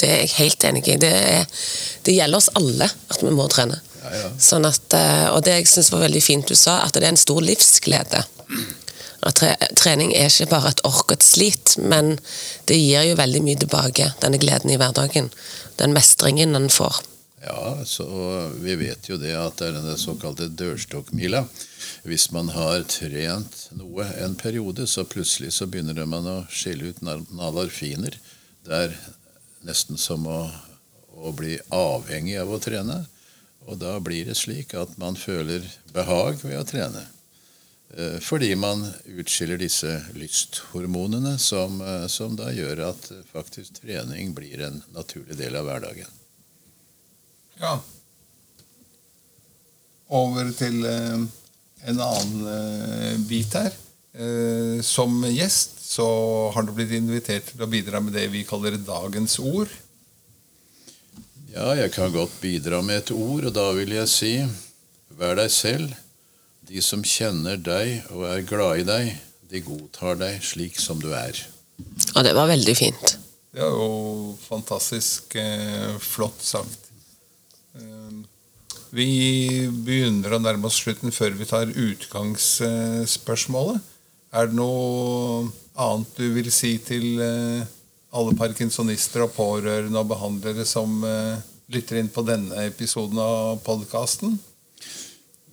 Det 0.00 0.08
er 0.08 0.22
jeg 0.22 0.34
helt 0.38 0.64
enig 0.66 0.82
i. 0.88 0.98
Det, 0.98 1.12
er, 1.12 1.44
det 2.06 2.14
gjelder 2.16 2.40
oss 2.40 2.50
alle 2.58 2.88
at 2.88 3.22
vi 3.22 3.32
må 3.34 3.44
trene. 3.52 3.76
Sånn 4.42 4.66
at, 4.66 4.94
eh, 4.98 5.28
og 5.30 5.42
det 5.46 5.58
jeg 5.60 5.70
syns 5.70 5.92
var 5.94 6.04
veldig 6.06 6.22
fint 6.24 6.48
du 6.48 6.56
sa, 6.58 6.80
at 6.86 6.96
det 6.96 7.04
er 7.04 7.12
en 7.12 7.20
stor 7.20 7.42
livsglede. 7.44 8.24
At 9.22 9.38
tre, 9.38 9.52
trening 9.78 10.10
er 10.18 10.26
ikke 10.26 10.50
bare 10.50 10.72
et 10.72 10.82
ork 10.88 11.12
og 11.12 11.16
et 11.16 11.26
slit, 11.26 11.76
men 11.78 12.16
det 12.66 12.80
gir 12.80 13.06
jo 13.06 13.20
veldig 13.20 13.42
mye 13.46 13.60
tilbake. 13.62 14.10
Denne 14.24 14.40
gleden 14.42 14.72
i 14.74 14.78
hverdagen. 14.80 15.30
Den 15.78 15.94
mestringen 15.94 16.58
en 16.58 16.70
får. 16.72 17.04
Ja, 17.42 17.78
så 17.86 18.06
vi 18.62 18.74
vet 18.78 19.08
jo 19.10 19.16
det 19.18 19.32
at 19.34 19.58
det 19.58 19.68
er 19.68 19.78
denne 19.78 19.96
såkalte 19.98 20.46
dørstokkmila. 20.46 21.44
Hvis 22.06 22.28
man 22.34 22.52
har 22.54 22.84
trent 22.90 23.56
noe 23.78 24.06
en 24.22 24.36
periode, 24.38 24.86
så 24.86 25.02
plutselig 25.06 25.50
så 25.56 25.66
begynner 25.70 26.06
man 26.06 26.28
å 26.30 26.36
skille 26.50 26.92
ut 26.92 27.02
nalarfiner. 27.02 28.18
Det 28.62 28.78
er 28.86 28.94
nesten 29.66 29.98
som 29.98 30.26
å, 30.30 30.44
å 31.18 31.34
bli 31.34 31.56
avhengig 31.74 32.38
av 32.42 32.54
å 32.54 32.62
trene. 32.62 33.02
Og 33.70 33.78
da 33.78 33.96
blir 34.02 34.26
det 34.26 34.36
slik 34.38 34.74
at 34.74 34.96
man 34.98 35.16
føler 35.18 35.64
behag 35.94 36.40
ved 36.42 36.58
å 36.58 36.66
trene. 36.66 37.04
Eh, 37.92 38.18
fordi 38.24 38.54
man 38.56 38.86
utskiller 39.18 39.60
disse 39.60 39.90
lysthormonene 40.16 41.36
som, 41.38 41.80
eh, 41.80 42.06
som 42.08 42.36
da 42.36 42.48
gjør 42.52 42.86
at 42.88 43.10
faktisk 43.32 43.82
trening 43.82 44.32
blir 44.34 44.64
en 44.64 44.82
naturlig 44.94 45.36
del 45.36 45.58
av 45.60 45.68
hverdagen. 45.68 46.08
Ja. 47.60 47.76
Over 50.08 50.52
til 50.56 50.86
eh, 50.88 51.20
en 51.92 52.04
annen 52.08 53.24
bit 53.28 53.52
her. 53.58 53.72
Som 54.84 55.22
gjest 55.24 55.78
så 55.88 56.04
har 56.52 56.66
du 56.66 56.74
blitt 56.76 56.90
invitert 56.92 57.46
til 57.48 57.62
å 57.64 57.68
bidra 57.70 57.96
med 58.04 58.12
det 58.12 58.26
vi 58.28 58.42
kaller 58.44 58.76
dagens 58.76 59.38
ord. 59.40 59.72
Ja, 61.52 61.74
jeg 61.76 61.90
kan 61.92 62.08
godt 62.14 62.38
bidra 62.40 62.78
med 62.80 63.02
et 63.02 63.10
ord, 63.12 63.44
og 63.44 63.52
da 63.52 63.66
vil 63.76 63.90
jeg 63.92 64.08
si 64.08 64.40
vær 65.18 65.34
deg 65.36 65.50
selv. 65.52 65.92
De 66.64 66.80
som 66.80 67.02
kjenner 67.04 67.60
deg 67.60 68.08
og 68.14 68.24
er 68.30 68.40
glad 68.48 68.78
i 68.80 68.84
deg, 68.88 69.12
de 69.52 69.60
godtar 69.60 70.16
deg 70.16 70.40
slik 70.40 70.80
som 70.80 70.96
du 71.02 71.12
er. 71.12 71.36
Og 72.14 72.24
det 72.24 72.32
var 72.38 72.48
veldig 72.48 72.76
fint. 72.78 73.18
Det 73.52 73.60
er 73.60 73.68
jo 73.68 74.32
fantastisk 74.46 75.36
eh, 75.36 75.92
flott 76.00 76.40
sagt. 76.40 76.88
Eh, 77.76 78.24
vi 78.96 79.68
begynner 79.68 80.32
å 80.32 80.40
nærme 80.40 80.64
oss 80.70 80.80
slutten 80.80 81.12
før 81.12 81.36
vi 81.36 81.44
tar 81.50 81.68
utgangsspørsmålet. 81.68 83.76
Er 84.32 84.48
det 84.48 84.56
noe 84.56 85.52
annet 85.76 86.16
du 86.16 86.32
vil 86.32 86.48
si 86.48 86.80
til 86.80 87.20
eh, 87.20 87.60
alle 88.12 88.34
parkinsonister 88.36 89.24
og 89.24 89.32
pårørende 89.36 90.00
og 90.00 90.10
behandlere 90.10 90.66
som 90.68 91.00
eh, 91.08 91.40
lytter 91.72 92.00
inn 92.00 92.10
på 92.12 92.24
denne 92.28 92.66
episoden 92.68 93.20
av 93.22 93.62
podkasten? 93.64 94.36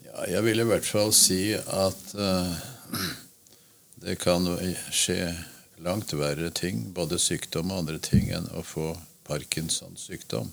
Ja, 0.03 0.25
jeg 0.35 0.43
vil 0.47 0.63
i 0.63 0.67
hvert 0.67 0.87
fall 0.87 1.13
si 1.15 1.53
at 1.55 2.15
uh, 2.19 2.51
det 4.03 4.17
kan 4.19 4.47
skje 4.91 5.31
langt 5.79 6.11
verre 6.19 6.49
ting, 6.51 6.89
både 6.95 7.19
sykdom 7.21 7.71
og 7.71 7.85
andre 7.85 8.01
ting, 8.03 8.27
enn 8.35 8.49
å 8.51 8.65
få 8.65 8.91
Parkinsons 9.29 10.09
sykdom. 10.09 10.49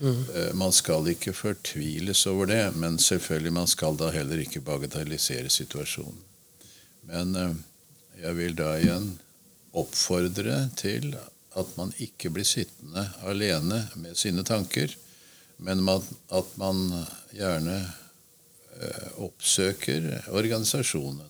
Mm. 0.00 0.20
Man 0.56 0.72
skal 0.72 1.08
ikke 1.10 1.32
fortviles 1.36 2.22
over 2.30 2.46
det, 2.48 2.62
men 2.78 2.98
selvfølgelig 3.00 3.52
man 3.56 3.68
skal 3.68 3.98
da 3.98 4.12
heller 4.14 4.40
ikke 4.40 4.62
bagatellisere 4.64 5.50
situasjonen. 5.50 6.22
Men 7.10 7.34
uh, 7.34 7.58
jeg 8.20 8.36
vil 8.38 8.54
da 8.56 8.76
igjen 8.78 9.10
oppfordre 9.76 10.62
til 10.78 11.10
at 11.58 11.76
man 11.76 11.92
ikke 11.98 12.30
blir 12.30 12.46
sittende 12.46 13.08
alene 13.26 13.82
med 13.98 14.18
sine 14.18 14.44
tanker, 14.46 14.92
men 15.60 15.82
at 15.88 16.52
man 16.60 16.84
gjerne 17.34 17.76
eh, 18.80 19.08
oppsøker 19.20 20.30
organisasjonen. 20.30 21.26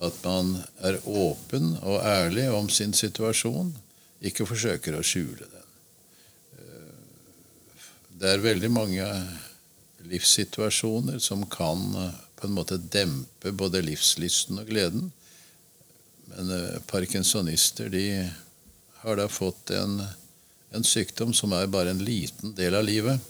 At 0.00 0.16
man 0.24 0.54
er 0.84 1.00
åpen 1.08 1.74
og 1.82 2.04
ærlig 2.04 2.48
om 2.52 2.68
sin 2.72 2.92
situasjon, 2.96 3.72
ikke 4.20 4.46
forsøker 4.48 4.96
å 4.96 5.04
skjule 5.04 5.48
den. 5.48 5.70
Eh, 6.60 7.00
det 8.20 8.34
er 8.34 8.44
veldig 8.44 8.70
mange 8.72 9.08
livssituasjoner 10.10 11.18
som 11.18 11.46
kan 11.48 11.88
eh, 11.96 12.20
på 12.36 12.48
en 12.48 12.56
måte 12.56 12.78
dempe 12.92 13.52
både 13.56 13.82
livslysten 13.84 14.60
og 14.60 14.68
gleden. 14.68 15.10
Men 16.30 16.54
parkinsonister 16.86 17.90
de 17.90 18.04
har 19.02 19.16
da 19.16 19.28
fått 19.28 19.70
en, 19.70 20.02
en 20.70 20.84
sykdom 20.84 21.32
som 21.34 21.52
er 21.56 21.70
bare 21.72 21.90
en 21.94 22.04
liten 22.04 22.54
del 22.54 22.74
av 22.74 22.84
livet. 22.84 23.20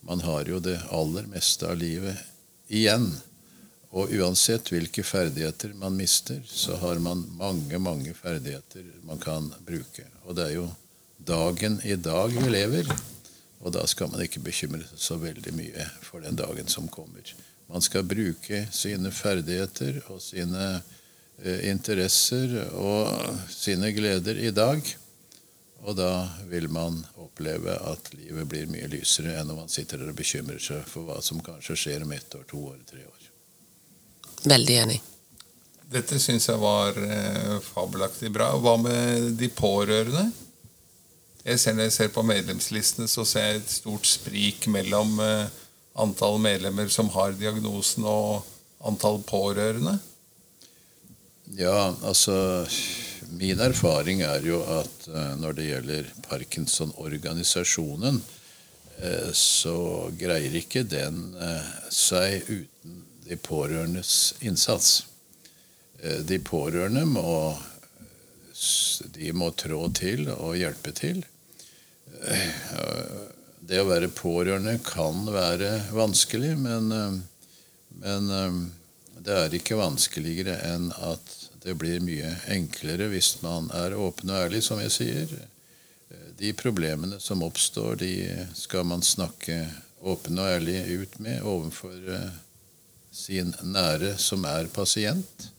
Man 0.00 0.20
har 0.20 0.48
jo 0.48 0.60
det 0.60 0.78
aller 0.92 1.28
meste 1.28 1.68
av 1.68 1.78
livet 1.80 2.16
igjen. 2.68 3.08
Og 3.90 4.12
uansett 4.14 4.70
hvilke 4.70 5.02
ferdigheter 5.02 5.72
man 5.74 5.96
mister, 5.98 6.38
så 6.46 6.76
har 6.78 7.00
man 7.02 7.24
mange, 7.38 7.78
mange 7.78 8.14
ferdigheter 8.14 8.84
man 9.02 9.18
kan 9.18 9.48
bruke. 9.66 10.04
Og 10.28 10.36
det 10.38 10.46
er 10.46 10.54
jo 10.60 10.68
dagen 11.16 11.80
i 11.84 11.96
dag 11.96 12.36
vi 12.36 12.52
lever. 12.52 12.92
Og 13.60 13.74
da 13.74 13.82
skal 13.90 14.12
man 14.12 14.22
ikke 14.24 14.44
bekymre 14.44 14.84
seg 14.86 15.02
så 15.08 15.18
veldig 15.20 15.52
mye 15.56 15.88
for 16.04 16.22
den 16.24 16.38
dagen 16.38 16.70
som 16.70 16.88
kommer. 16.88 17.34
Man 17.70 17.82
skal 17.84 18.06
bruke 18.06 18.62
sine 18.72 19.12
ferdigheter 19.14 20.00
og 20.08 20.22
sine 20.22 20.80
interesser 21.64 22.56
og 22.76 23.36
sine 23.52 23.92
gleder 23.96 24.38
i 24.40 24.50
dag. 24.52 24.84
Og 25.80 25.96
da 25.96 26.28
vil 26.50 26.68
man 26.68 26.98
oppleve 27.16 27.72
at 27.88 28.10
livet 28.12 28.48
blir 28.48 28.68
mye 28.68 28.88
lysere 28.92 29.38
enn 29.40 29.52
om 29.52 29.62
man 29.62 29.72
sitter 29.72 30.02
der 30.02 30.12
og 30.12 30.18
bekymrer 30.18 30.60
seg 30.60 30.84
for 30.88 31.08
hva 31.08 31.20
som 31.24 31.40
kanskje 31.44 31.78
skjer 31.78 32.04
om 32.04 32.12
ett 32.12 32.36
år, 32.36 32.44
to 32.50 32.60
år, 32.72 32.76
tre 32.90 33.06
år. 33.06 33.30
Veldig 34.50 34.76
enig. 34.82 35.00
Dette 35.90 36.20
syns 36.22 36.46
jeg 36.46 36.60
var 36.60 36.94
eh, 37.02 37.56
fabelaktig 37.64 38.30
bra. 38.32 38.52
Hva 38.60 38.76
med 38.78 39.32
de 39.40 39.48
pårørende? 39.50 40.28
Jeg 41.40 41.58
ser 41.58 41.74
Når 41.74 41.88
jeg 41.88 41.96
ser 41.96 42.12
på 42.14 42.22
medlemslistene, 42.22 43.08
så 43.08 43.24
ser 43.24 43.46
jeg 43.46 43.62
et 43.62 43.72
stort 43.80 44.06
sprik 44.06 44.68
mellom 44.68 45.16
eh, 45.24 45.48
antall 45.98 46.38
medlemmer 46.38 46.92
som 46.92 47.08
har 47.16 47.32
diagnosen, 47.34 48.04
og 48.04 48.44
antall 48.86 49.18
pårørende. 49.26 49.96
Ja, 51.56 51.94
altså 52.02 52.66
Min 53.30 53.60
erfaring 53.60 54.20
er 54.22 54.42
jo 54.46 54.60
at 54.70 55.08
uh, 55.10 55.34
når 55.38 55.54
det 55.58 55.64
gjelder 55.66 56.10
Parkinson-organisasjonen, 56.28 58.20
uh, 59.02 59.30
så 59.34 59.74
greier 60.18 60.54
ikke 60.58 60.84
den 60.86 61.34
uh, 61.38 61.70
seg 61.94 62.46
uten 62.46 63.02
de 63.26 63.38
pårørendes 63.38 64.34
innsats. 64.40 65.06
de 66.00 66.38
pårørende 66.40 67.04
må, 67.04 67.54
de 69.14 69.32
må 69.36 69.50
trå 69.52 69.82
til 69.94 70.30
og 70.32 70.56
hjelpe 70.56 70.94
til. 70.96 71.20
det 73.60 73.82
å 73.82 73.86
være 73.86 74.08
pårørende 74.08 74.78
kan 74.82 75.28
være 75.28 75.70
vanskelig, 75.92 76.56
men, 76.56 76.88
men 78.00 78.32
det 79.20 79.36
er 79.36 79.54
ikke 79.60 79.78
vanskeligere 79.78 80.56
enn 80.72 80.88
at 80.96 81.39
det 81.62 81.76
blir 81.76 82.00
mye 82.04 82.32
enklere 82.52 83.10
hvis 83.12 83.34
man 83.44 83.68
er 83.76 83.96
åpen 83.98 84.32
og 84.32 84.46
ærlig, 84.46 84.62
som 84.64 84.80
jeg 84.80 84.94
sier. 84.94 85.32
De 86.40 86.52
problemene 86.56 87.20
som 87.20 87.44
oppstår, 87.44 88.00
de 88.00 88.12
skal 88.56 88.86
man 88.88 89.04
snakke 89.04 89.66
åpen 90.00 90.40
og 90.40 90.48
ærlig 90.48 90.80
ut 91.02 91.18
med 91.20 91.42
overfor 91.44 92.12
eh, 92.14 92.30
sin 93.12 93.52
nære 93.62 94.14
som 94.18 94.46
er 94.48 94.70
pasient, 94.72 95.50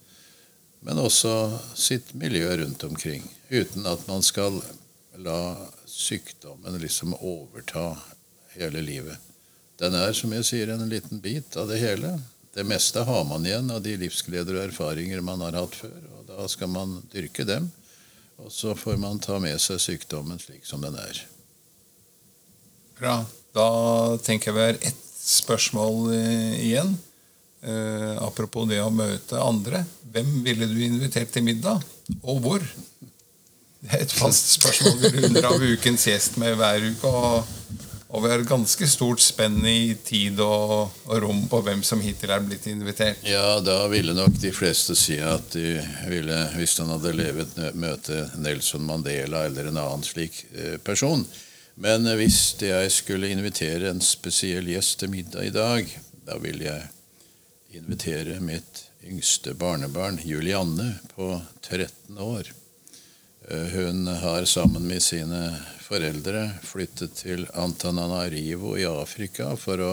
men 0.81 0.97
også 0.97 1.59
sitt 1.77 2.15
miljø 2.17 2.49
rundt 2.63 2.83
omkring. 2.83 3.27
Uten 3.51 3.85
at 3.85 4.07
man 4.09 4.25
skal 4.25 4.57
la 5.21 5.53
sykdommen 5.85 6.79
liksom 6.81 7.13
overta 7.19 7.93
hele 8.55 8.81
livet. 8.81 9.17
Den 9.77 9.93
er, 9.97 10.13
som 10.17 10.33
jeg 10.33 10.47
sier, 10.47 10.73
en 10.73 10.89
liten 10.89 11.21
bit 11.21 11.55
av 11.57 11.69
det 11.69 11.77
hele 11.81 12.15
det 12.53 12.65
meste 12.67 13.03
har 13.07 13.23
man 13.27 13.45
igjen 13.45 13.71
av 13.71 13.83
de 13.83 13.93
livsgleder 14.01 14.57
og 14.57 14.65
erfaringer 14.67 15.21
man 15.23 15.43
har 15.45 15.55
hatt 15.55 15.75
før. 15.77 15.99
og 16.17 16.25
Da 16.27 16.47
skal 16.51 16.71
man 16.71 16.97
dyrke 17.13 17.45
dem. 17.47 17.69
Og 18.41 18.51
så 18.51 18.73
får 18.75 18.97
man 18.99 19.21
ta 19.21 19.37
med 19.39 19.59
seg 19.61 19.79
sykdommen 19.79 20.39
slik 20.41 20.65
som 20.67 20.81
den 20.83 20.97
er. 20.99 21.21
Bra. 22.99 23.21
Da 23.55 23.69
tenker 24.23 24.51
jeg 24.51 24.57
vi 24.57 24.65
har 24.65 24.81
ett 24.91 25.07
spørsmål 25.21 26.11
eh, 26.15 26.59
igjen. 26.65 26.93
Eh, 27.61 28.15
apropos 28.23 28.67
det 28.67 28.81
å 28.83 28.91
møte 28.93 29.39
andre. 29.39 29.85
Hvem 30.11 30.41
ville 30.43 30.67
du 30.67 30.79
invitert 30.83 31.31
til 31.31 31.45
middag, 31.45 31.83
og 32.21 32.41
hvor? 32.43 32.65
Det 33.81 33.93
er 33.95 34.03
et 34.03 34.13
fast 34.13 34.57
spørsmål 34.57 34.97
vi 35.01 35.11
runder 35.15 35.47
av 35.47 35.61
ukens 35.61 36.03
gjest 36.09 36.35
med 36.41 36.57
hver 36.59 36.83
uke. 36.91 37.07
og 37.07 37.60
og 38.11 38.23
vi 38.23 38.31
har 38.31 38.41
et 38.41 38.49
ganske 38.49 38.87
stort 38.91 39.21
spenn 39.23 39.61
i 39.67 39.95
tid 40.03 40.39
og, 40.43 40.91
og, 41.07 41.13
rom 41.23 41.45
på 41.51 41.61
hvem 41.63 41.83
som 41.87 42.01
hittil 42.03 42.33
er 42.35 42.43
blitt 42.43 42.67
invitert. 42.67 43.23
Ja, 43.23 43.61
da 43.63 43.85
ville 43.91 44.15
nok 44.17 44.35
de 44.41 44.51
fleste 44.55 44.97
si 44.99 45.15
at 45.23 45.53
de 45.55 45.77
ville, 46.11 46.41
hvis 46.57 46.75
han 46.83 46.91
hadde 46.91 47.15
levet, 47.15 47.55
møte 47.79 48.25
Nelson 48.43 48.83
Mandela 48.87 49.45
eller 49.47 49.71
en 49.71 49.79
annen 49.79 50.03
slik 50.03 50.43
eh, 50.51 50.75
person. 50.83 51.23
Men 51.81 52.05
hvis 52.19 52.41
jeg 52.59 52.91
skulle 52.91 53.31
invitere 53.31 53.93
en 53.93 54.03
spesiell 54.03 54.67
gjest 54.73 54.99
til 54.99 55.13
middag 55.13 55.47
i 55.47 55.55
dag, 55.55 55.93
da 56.27 56.35
ville 56.43 56.67
jeg 56.67 57.79
invitere 57.79 58.41
mitt 58.43 58.89
yngste 59.07 59.55
barnebarn, 59.57 60.19
Julianne, 60.23 60.97
på 61.15 61.37
13 61.63 62.19
år. 62.19 62.51
Eh, 63.51 63.57
hun 63.59 64.07
har 64.07 64.45
sammen 64.45 64.87
med 64.87 65.01
sine 65.03 65.57
foreldre 65.81 66.45
flyttet 66.63 67.15
til 67.19 67.47
Antananarivo 67.53 68.77
i 68.79 68.85
Afrika 68.87 69.49
for 69.59 69.81
å 69.83 69.91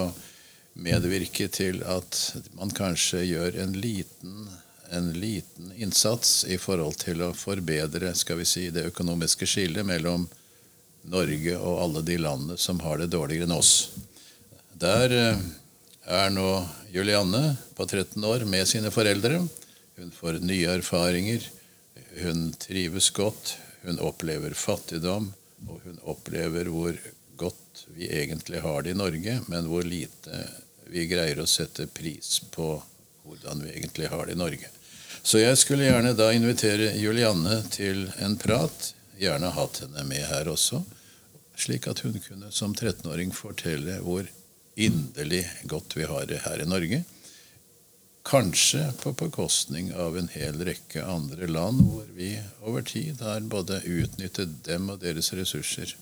medvirke 0.78 1.48
til 1.50 1.80
at 1.82 2.20
man 2.54 2.70
kanskje 2.70 3.24
gjør 3.26 3.58
en 3.64 3.74
liten, 3.82 4.46
en 4.94 5.10
liten 5.10 5.72
innsats 5.74 6.44
i 6.46 6.58
forhold 6.58 7.00
til 7.02 7.24
å 7.26 7.32
forbedre 7.34 8.14
skal 8.14 8.38
vi 8.38 8.46
si, 8.46 8.68
det 8.70 8.86
økonomiske 8.92 9.48
skillet 9.48 9.86
mellom 9.86 10.28
Norge 11.10 11.58
og 11.58 11.82
alle 11.82 12.06
de 12.06 12.18
landene 12.20 12.60
som 12.60 12.78
har 12.84 13.02
det 13.02 13.10
dårligere 13.10 13.48
enn 13.48 13.58
oss. 13.58 13.74
Der 14.78 15.18
eh, 15.18 15.46
er 16.06 16.30
nå 16.30 16.50
Julianne 16.94 17.56
på 17.74 17.90
13 17.90 18.22
år 18.22 18.46
med 18.46 18.70
sine 18.70 18.94
foreldre. 18.94 19.42
Hun 19.98 20.14
får 20.14 20.44
nye 20.46 20.76
erfaringer. 20.78 21.57
Hun 22.22 22.52
trives 22.58 23.10
godt. 23.10 23.56
Hun 23.82 23.98
opplever 23.98 24.54
fattigdom. 24.54 25.32
Og 25.68 25.80
hun 25.84 25.98
opplever 26.02 26.70
hvor 26.70 26.98
godt 27.38 27.86
vi 27.94 28.08
egentlig 28.10 28.62
har 28.62 28.82
det 28.82 28.94
i 28.94 28.98
Norge, 28.98 29.40
men 29.46 29.68
hvor 29.70 29.86
lite 29.86 30.42
vi 30.88 31.06
greier 31.10 31.40
å 31.42 31.46
sette 31.46 31.86
pris 31.86 32.38
på 32.54 32.72
hvordan 33.28 33.62
vi 33.64 33.74
egentlig 33.76 34.08
har 34.10 34.26
det 34.26 34.34
i 34.34 34.40
Norge. 34.40 34.70
Så 35.22 35.42
jeg 35.42 35.58
skulle 35.60 35.88
gjerne 35.88 36.14
da 36.16 36.30
invitere 36.32 36.94
Julianne 36.96 37.60
til 37.74 38.06
en 38.22 38.38
prat. 38.40 38.92
Gjerne 39.18 39.50
hatt 39.52 39.82
henne 39.84 40.04
med 40.08 40.24
her 40.30 40.48
også. 40.48 40.80
Slik 41.58 41.88
at 41.90 42.04
hun 42.06 42.16
kunne 42.22 42.52
som 42.54 42.74
13-åring 42.74 43.34
fortelle 43.34 43.98
hvor 44.04 44.26
inderlig 44.78 45.42
godt 45.68 45.96
vi 45.98 46.06
har 46.06 46.28
det 46.30 46.42
her 46.44 46.62
i 46.62 46.68
Norge. 46.70 47.02
Kanskje 48.28 48.92
på 49.02 49.12
bekostning 49.12 49.94
av 49.94 50.18
en 50.18 50.26
hel 50.28 50.58
rekke 50.68 51.00
andre 51.00 51.46
land 51.48 51.80
hvor 51.80 52.10
vi 52.12 52.34
over 52.60 52.84
tid 52.84 53.22
har 53.24 53.40
både 53.40 53.78
utnyttet 53.88 54.58
dem 54.66 54.90
og 54.92 55.00
deres 55.00 55.30
ressurser. 55.32 55.94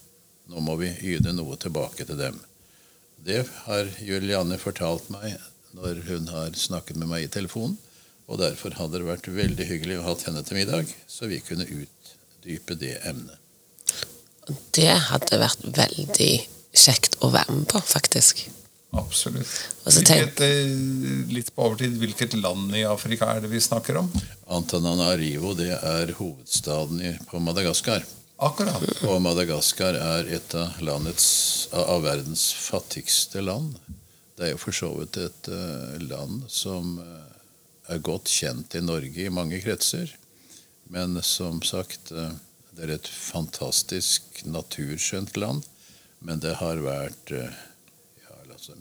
Nå 0.51 0.63
må 0.67 0.75
vi 0.81 0.91
yte 1.07 1.31
noe 1.37 1.55
tilbake 1.63 2.03
til 2.09 2.19
dem. 2.19 2.41
Det 3.23 3.45
har 3.69 3.93
Julianne 4.03 4.59
fortalt 4.59 5.07
meg 5.15 5.37
når 5.79 6.03
hun 6.09 6.27
har 6.35 6.59
snakket 6.59 6.99
med 6.99 7.13
meg 7.13 7.29
i 7.29 7.31
telefonen. 7.39 7.79
Og 8.27 8.43
derfor 8.43 8.75
hadde 8.75 8.99
det 8.99 9.07
vært 9.07 9.31
veldig 9.31 9.71
hyggelig 9.71 10.01
å 10.01 10.09
ha 10.09 10.19
henne 10.27 10.43
til 10.43 10.59
middag, 10.59 10.91
så 11.07 11.31
vi 11.31 11.39
kunne 11.47 11.69
utdype 11.71 12.75
det 12.75 12.97
emnet. 13.07 13.39
Det 14.75 14.91
hadde 15.13 15.39
vært 15.39 15.63
veldig 15.79 16.33
kjekt 16.75 17.21
å 17.23 17.31
være 17.31 17.61
med 17.61 17.71
på, 17.71 17.87
faktisk. 17.87 18.49
Absolutt. 18.97 19.53
Hvilket, 19.85 20.41
eh, 20.41 20.73
litt 21.35 21.53
på 21.55 21.67
overtid, 21.67 21.99
hvilket 22.01 22.37
land 22.41 22.75
i 22.77 22.85
Afrika 22.89 23.29
er 23.35 23.45
det 23.45 23.53
vi 23.53 23.61
snakker 23.61 24.01
om? 24.01 24.11
Antananarivo 24.49 25.55
det 25.59 25.73
er 25.77 26.15
hovedstaden 26.19 27.03
på 27.29 27.41
Madagaskar. 27.43 28.05
Akkurat. 28.37 28.83
Og 29.09 29.21
Madagaskar 29.25 29.97
er 29.97 30.35
et 30.37 30.55
av, 30.59 30.81
landets, 30.85 31.29
av 31.73 32.03
verdens 32.05 32.51
fattigste 32.53 33.45
land. 33.45 33.79
Det 34.37 34.49
er 34.49 34.53
jo 34.53 34.61
for 34.61 34.77
så 34.77 34.91
vidt 34.99 35.17
et 35.17 35.49
uh, 35.49 35.97
land 36.05 36.43
som 36.53 36.99
uh, 37.01 37.27
er 37.89 38.03
godt 38.05 38.29
kjent 38.29 38.75
i 38.77 38.83
Norge 38.85 39.25
i 39.25 39.33
mange 39.33 39.61
kretser. 39.65 40.13
Men 40.89 41.23
som 41.23 41.63
sagt, 41.63 42.13
eh, 42.13 42.35
det 42.77 42.85
er 42.87 42.95
et 42.97 43.09
fantastisk 43.09 44.45
naturskjønt 44.47 45.37
land. 45.37 45.65
Men 46.21 46.41
det 46.43 46.57
har 46.61 46.83
vært 46.83 47.33
eh, 47.35 47.57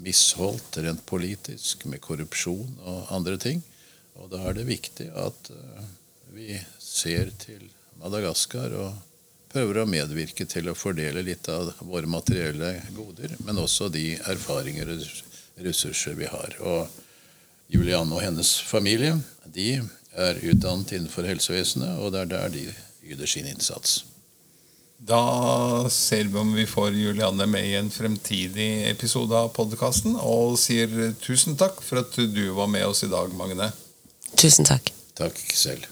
misholdt 0.01 0.77
rent 0.83 1.05
politisk 1.05 1.85
med 1.89 2.01
korrupsjon 2.03 2.77
og 2.83 3.11
andre 3.15 3.37
ting. 3.41 3.63
Og 4.19 4.29
da 4.31 4.41
er 4.47 4.57
det 4.57 4.67
viktig 4.69 5.09
at 5.19 5.51
eh, 5.53 5.89
vi 6.35 6.59
ser 6.81 7.31
til 7.41 7.67
Madagaskar 8.01 8.73
og 8.79 8.95
prøver 9.51 9.81
å 9.81 9.87
medvirke 9.87 10.47
til 10.51 10.67
å 10.67 10.75
fordele 10.75 11.23
litt 11.23 11.47
av 11.51 11.71
våre 11.87 12.09
materielle 12.11 12.73
goder, 12.95 13.37
men 13.47 13.61
også 13.61 13.87
de 13.93 14.17
erfaringer 14.27 14.91
og 14.91 15.05
ressurser 15.63 16.17
vi 16.19 16.27
har. 16.27 16.57
Og 16.59 16.89
Julianne 17.71 18.17
og 18.17 18.23
hennes 18.23 18.51
familie 18.67 19.15
de 19.45 19.77
er 20.15 20.41
utdannet 20.43 20.91
innenfor 20.97 21.27
helsevesenet, 21.27 21.99
og 21.99 22.11
det 22.13 22.25
er 22.25 22.33
der 22.33 22.51
de 22.51 22.65
yter 23.05 23.29
sin 23.29 23.47
innsats. 23.47 24.03
Da 24.97 25.89
ser 25.89 26.23
vi 26.23 26.39
om 26.39 26.53
vi 26.53 26.65
får 26.65 26.93
Julianne 26.95 27.45
med 27.45 27.67
i 27.67 27.75
en 27.75 27.89
fremtidig 27.91 28.87
episode 28.89 29.35
av 29.35 29.49
podkasten, 29.51 30.15
og 30.15 30.55
sier 30.59 31.11
tusen 31.19 31.57
takk 31.59 31.81
for 31.83 31.99
at 31.99 32.15
du 32.15 32.45
var 32.55 32.71
med 32.71 32.87
oss 32.87 33.03
i 33.03 33.11
dag, 33.11 33.33
Magne. 33.35 33.67
Tusen 34.39 34.65
takk. 34.65 34.93
Takk 35.19 35.35
selv. 35.51 35.83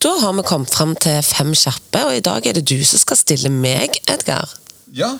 Da 0.00 0.16
har 0.20 0.32
vi 0.32 0.42
kommet 0.48 0.72
fram 0.72 0.96
til 0.96 1.20
fem 1.24 1.52
kjappe, 1.52 2.00
og 2.08 2.16
i 2.16 2.24
dag 2.24 2.48
er 2.48 2.56
det 2.56 2.64
du 2.68 2.80
som 2.84 3.00
skal 3.00 3.20
stille 3.20 3.52
meg, 3.52 4.00
Edgar. 4.08 4.48
Ja, 4.92 5.14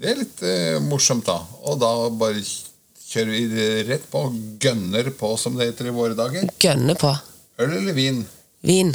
det 0.00 0.10
er 0.10 0.20
litt 0.20 0.40
eh, 0.42 0.78
morsomt, 0.82 1.26
da. 1.28 1.38
Og 1.68 1.78
da 1.82 1.90
bare 2.18 2.42
kjører 2.42 3.30
vi 3.30 3.66
rett 3.90 4.06
på. 4.10 4.24
Gønner 4.62 5.10
på, 5.14 5.34
som 5.38 5.54
det 5.58 5.68
heter 5.72 5.90
i 5.90 5.94
våre 5.94 6.16
dager. 6.18 6.48
Gønner 6.62 6.98
på. 6.98 7.12
Øl 7.62 7.76
eller 7.78 7.94
vin? 7.94 8.24
Vin. 8.66 8.94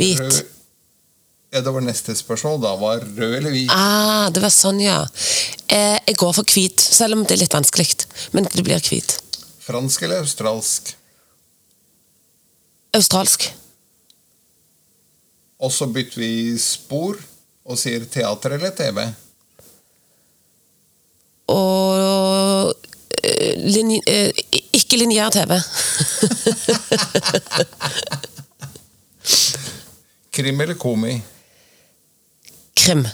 Hvit. 0.00 0.18
Rød- 0.24 0.56
Ja, 1.50 1.60
det 1.66 1.70
var 1.74 1.82
neste 1.82 2.14
spørsmål. 2.14 2.60
Da 2.62 2.76
var 2.78 3.00
rød 3.02 3.32
eller 3.40 3.50
hvit? 3.50 3.70
Ah, 3.74 4.28
det 4.30 4.38
var 4.42 4.52
sånn, 4.54 4.78
ja. 4.82 5.00
Eh, 5.66 5.96
jeg 6.06 6.16
går 6.20 6.32
for 6.36 6.44
hvit, 6.46 6.78
selv 6.80 7.16
om 7.16 7.24
det 7.26 7.34
er 7.34 7.40
litt 7.42 7.54
vanskelig. 7.56 8.04
Men 8.32 8.46
det 8.54 8.62
blir 8.66 8.78
hvit. 8.86 9.16
Fransk 9.66 10.02
eller 10.06 10.22
australsk? 10.22 10.92
Australsk. 12.94 13.48
Og 15.60 15.72
så 15.74 15.86
bytter 15.92 16.22
vi 16.22 16.30
spor 16.62 17.18
og 17.66 17.78
sier 17.78 18.06
teater 18.10 18.54
eller 18.56 18.70
TV. 18.74 19.02
Og 21.50 22.72
eh, 23.22 23.54
eh, 24.06 24.30
ikke 24.76 24.96
lineær 25.00 25.30
TV. 25.34 25.52
Krim 30.30 30.60
eller 30.62 30.74
komi? 30.78 31.22
Krim. 32.74 33.08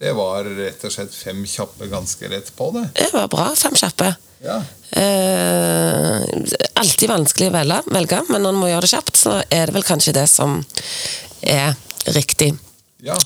Det 0.00 0.12
var 0.16 0.44
rett 0.44 0.84
og 0.88 0.92
slett 0.92 1.14
fem 1.14 1.44
kjappe 1.46 1.86
ganske 1.90 2.28
rett 2.32 2.50
på 2.56 2.70
det. 2.72 2.86
Det 2.96 3.10
var 3.12 3.28
bra. 3.32 3.50
Fem 3.56 3.74
kjappe. 3.76 4.14
Ja. 4.40 4.62
Eh, 4.96 6.22
alltid 6.80 7.08
vanskelig 7.10 7.50
å 7.50 7.54
velge, 7.54 7.82
velge, 7.92 8.22
men 8.30 8.42
når 8.42 8.54
en 8.54 8.60
må 8.62 8.70
gjøre 8.70 8.86
det 8.86 8.92
kjapt, 8.94 9.20
så 9.20 9.34
er 9.44 9.68
det 9.68 9.76
vel 9.76 9.84
kanskje 9.84 10.16
det 10.16 10.26
som 10.32 10.64
er 11.44 11.76
riktig. 12.16 12.54
ja. 13.04 13.18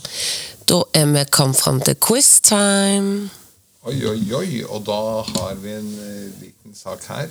Da 0.64 0.79
er 0.97 1.11
vi 1.12 1.25
kommet 1.29 1.61
fram 1.61 1.81
til 1.85 1.95
quiz 2.01 2.40
time. 2.40 3.29
Oi, 3.85 3.99
oi, 4.09 4.20
oi. 4.33 4.62
Og 4.64 4.81
da 4.87 5.01
har 5.29 5.59
vi 5.61 5.75
en 5.77 5.88
eh, 6.01 6.29
liten 6.40 6.73
sak 6.73 7.05
her. 7.05 7.29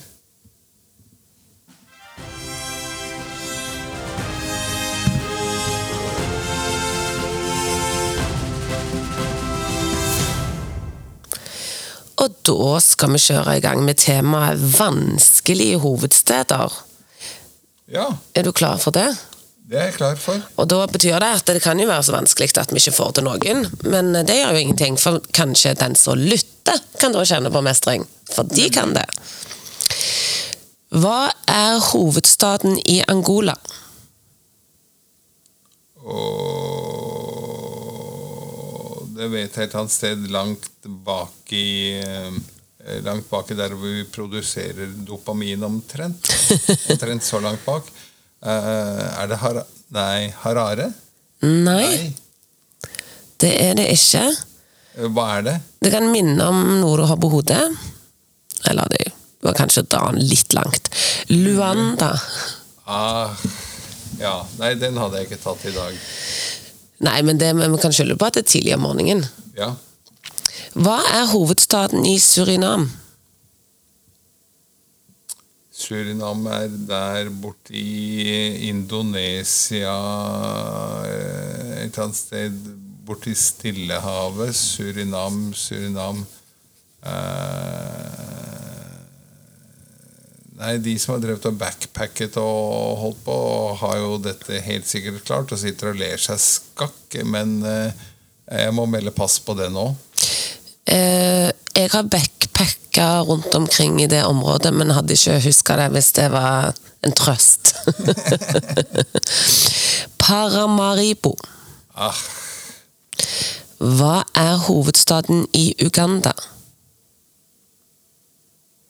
Og 12.21 12.37
da 12.45 12.77
skal 12.85 13.15
vi 13.15 13.25
kjøre 13.25 13.57
i 13.57 13.65
gang 13.65 13.81
med 13.81 13.97
temaet 14.05 14.61
vanskelige 14.77 15.81
hovedsteder. 15.81 16.81
Ja, 17.89 18.11
Er 18.35 18.45
du 18.45 18.51
klar 18.53 18.77
for 18.77 18.93
det? 18.93 19.09
Det 19.63 19.77
er 19.79 19.85
jeg 19.87 19.95
klar 19.95 20.17
for. 20.19 20.41
Og 20.59 20.67
da 20.67 20.81
betyr 20.91 21.15
det 21.23 21.29
at 21.37 21.47
det 21.47 21.61
kan 21.63 21.79
jo 21.79 21.87
være 21.87 22.03
så 22.03 22.11
vanskelig 22.15 22.51
at 22.59 22.71
vi 22.73 22.81
ikke 22.81 22.97
får 22.97 23.11
til 23.15 23.23
noen, 23.29 23.63
men 23.87 24.11
det 24.27 24.35
gjør 24.35 24.57
jo 24.57 24.63
ingenting, 24.63 24.97
for 24.99 25.23
kanskje 25.35 25.71
den 25.79 25.95
som 25.95 26.19
lytter, 26.19 26.81
kan 26.99 27.15
da 27.15 27.23
kjenne 27.27 27.51
på 27.53 27.61
mestring. 27.63 28.03
For 28.33 28.43
de 28.49 28.67
kan 28.73 28.91
det. 28.95 29.07
Hva 30.93 31.31
er 31.49 31.79
hovedstaden 31.93 32.75
i 32.91 32.99
Angola? 33.07 33.55
Og 36.03 36.27
det 39.15 39.31
vet 39.31 39.55
jeg 39.55 39.69
et 39.69 39.77
annet 39.79 39.95
sted 39.95 40.27
langt 40.33 40.69
bak 41.07 41.53
i 41.55 41.89
Langt 43.05 43.29
bak 43.31 43.47
i 43.47 43.55
der 43.55 43.71
hvor 43.71 43.87
vi 43.87 44.03
produserer 44.11 44.89
dopamin 45.07 45.63
omtrent. 45.63 46.27
Omtrent 46.91 47.23
så 47.23 47.39
langt 47.39 47.63
bak. 47.63 47.87
Eh, 48.43 49.21
er 49.23 49.27
det 49.31 49.39
Har 49.39 49.63
Nei, 49.93 50.33
Harare? 50.43 50.89
Nei, 51.43 52.13
det 53.39 53.51
er 53.61 53.75
det 53.77 53.85
ikke. 53.93 54.23
Eh, 54.97 55.09
Hva 55.13 55.27
er 55.37 55.45
det? 55.45 55.53
Det 55.83 55.91
kan 55.93 56.09
minne 56.11 56.47
om 56.49 56.61
noe 56.81 56.97
du 56.97 57.05
har 57.07 57.19
på 57.21 57.29
hodet. 57.31 57.61
Eller 58.69 58.89
det 58.91 59.11
var 59.43 59.55
kanskje 59.57 59.83
å 59.83 59.89
dra 59.91 60.01
den 60.11 60.23
litt 60.27 60.55
langt. 60.55 60.89
Luanda. 61.29 62.13
Ah, 62.87 63.35
ja. 64.19 64.37
Nei, 64.59 64.73
den 64.79 64.97
hadde 64.99 65.21
jeg 65.21 65.29
ikke 65.29 65.43
tatt 65.43 65.65
i 65.69 65.75
dag. 65.75 65.99
Nei, 67.03 67.17
men 67.27 67.39
det, 67.39 67.51
vi 67.59 67.81
kan 67.83 67.95
skylde 67.95 68.17
på 68.19 68.27
at 68.27 68.39
det 68.39 68.45
er 68.45 68.51
tidlig 68.55 68.75
om 68.77 68.85
morgenen. 68.87 69.25
Ja. 69.59 69.73
Hva 70.73 70.97
er 71.13 71.29
hovedstaden 71.31 72.07
i 72.09 72.17
Surinam? 72.23 72.89
Surinam 75.83 76.45
er 76.47 76.69
der 76.87 77.29
borte 77.43 77.75
i 77.75 78.69
Indonesia 78.69 79.95
eh, 81.07 81.83
Et 81.83 81.97
annet 81.99 82.15
sted 82.15 82.55
borte 83.03 83.33
i 83.33 83.35
Stillehavet. 83.35 84.55
Surinam, 84.55 85.49
Surinam 85.57 86.23
eh, 87.03 88.21
Nei, 90.61 90.77
de 90.79 90.93
som 91.01 91.17
har 91.17 91.23
drevet 91.25 91.49
og 91.49 91.57
backpacket 91.59 92.37
og 92.39 92.99
holdt 93.01 93.23
på, 93.25 93.37
har 93.81 93.97
jo 93.99 94.15
dette 94.23 94.61
helt 94.63 94.87
sikkert 94.87 95.25
klart 95.27 95.51
og 95.51 95.59
sitter 95.59 95.91
og 95.91 95.99
ler 95.99 96.21
seg 96.21 96.39
skakk, 96.39 97.17
men 97.27 97.57
eh, 97.67 98.05
jeg 98.47 98.75
må 98.77 98.85
melde 98.87 99.11
pass 99.17 99.41
på 99.43 99.57
det 99.59 99.67
nå. 99.73 99.89
Jeg 100.87 101.89
har 101.89 102.05
backpacka 102.93 103.21
rundt 103.21 103.55
omkring 103.55 104.01
i 104.01 104.07
det 104.07 104.23
området, 104.23 104.73
men 104.73 104.91
hadde 104.91 105.13
ikke 105.13 105.41
huska 105.41 105.75
det 105.77 105.91
hvis 105.93 106.11
det 106.13 106.31
var 106.31 106.73
en 107.03 107.11
trøst. 107.11 107.75
Paramaribo. 110.17 111.35
Ah, 111.95 112.15
Hva 113.79 114.23
er 114.35 114.57
hovedstaden 114.57 115.47
i 115.53 115.75
Uganda? 115.81 116.33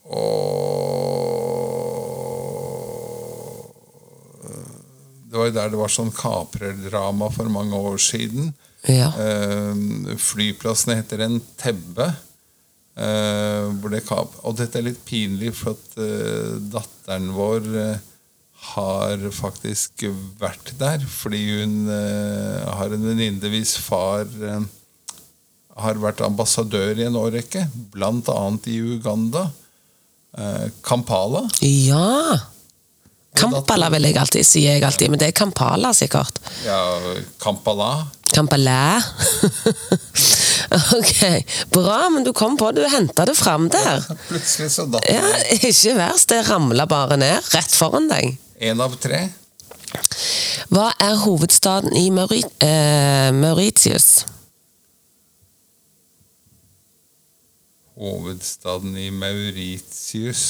Og 0.05 0.61
Det 5.33 5.39
var 5.39 5.47
jo 5.47 5.53
der 5.55 5.69
det 5.73 5.77
var 5.79 5.89
sånn 5.89 6.11
kaprerdrama 6.13 7.25
for 7.33 7.49
mange 7.49 7.73
år 7.73 7.97
siden. 7.97 8.51
Ja. 8.85 9.07
Eh, 9.17 10.13
flyplassen 10.21 10.93
heter 10.93 11.23
en 11.25 11.39
Tebbe. 11.57 12.11
Eh, 12.93 13.69
det 13.89 14.03
og 14.13 14.57
dette 14.59 14.77
er 14.77 14.85
litt 14.85 15.01
pinlig, 15.07 15.53
for 15.57 15.73
at 15.73 15.95
uh, 15.97 16.59
datteren 16.75 17.31
vår 17.33 17.65
uh, 17.73 17.95
har 18.73 19.25
faktisk 19.33 20.05
vært 20.41 20.75
der. 20.79 21.01
Fordi 21.01 21.41
hun 21.63 21.89
uh, 21.89 22.69
har 22.77 22.93
en 22.93 23.09
venninne 23.09 23.51
hvis 23.53 23.75
far 23.81 24.29
har 25.73 25.97
vært 25.97 26.21
ambassadør 26.21 26.99
i 27.01 27.07
en 27.07 27.17
årrekke, 27.17 27.65
bl.a. 27.95 28.39
i 28.69 28.77
Uganda. 28.93 29.47
Kampala. 30.85 31.43
Ja! 31.65 32.37
Kampala 33.37 33.89
vil 33.93 34.05
jeg 34.05 34.17
alltid 34.21 34.45
si, 34.45 34.63
jeg 34.67 34.85
alltid, 34.85 35.09
men 35.09 35.21
det 35.21 35.31
er 35.31 35.37
Kampala 35.37 35.89
sikkert. 35.97 36.37
Ja, 36.65 36.77
Kampala. 37.41 37.91
Kampala. 38.33 39.01
ok, 40.97 41.21
bra, 41.73 41.99
men 42.09 42.25
du 42.25 42.31
kom 42.33 42.57
på 42.57 42.71
det, 42.73 42.83
du 42.83 42.95
henta 42.95 43.25
det 43.29 43.35
fram 43.37 43.67
der. 43.73 44.01
Plutselig 44.29 44.71
så 44.73 44.87
datt 44.89 45.05
Ja, 45.09 45.21
Ikke 45.57 45.93
verst, 45.99 46.29
det 46.33 46.41
ramla 46.49 46.87
bare 46.89 47.17
ned 47.21 47.53
rett 47.53 47.75
foran 47.77 48.09
deg. 48.11 48.35
én 48.63 48.81
av 48.81 48.95
tre. 49.01 49.25
Hva 50.73 50.87
er 51.03 51.17
hovedstaden 51.21 51.93
i 51.99 52.07
Mauri 52.09 52.41
eh, 52.65 53.29
Mauritius? 53.35 54.23
Hovedstaden 57.93 58.95
i 58.97 59.09
Mauritius 59.13 60.45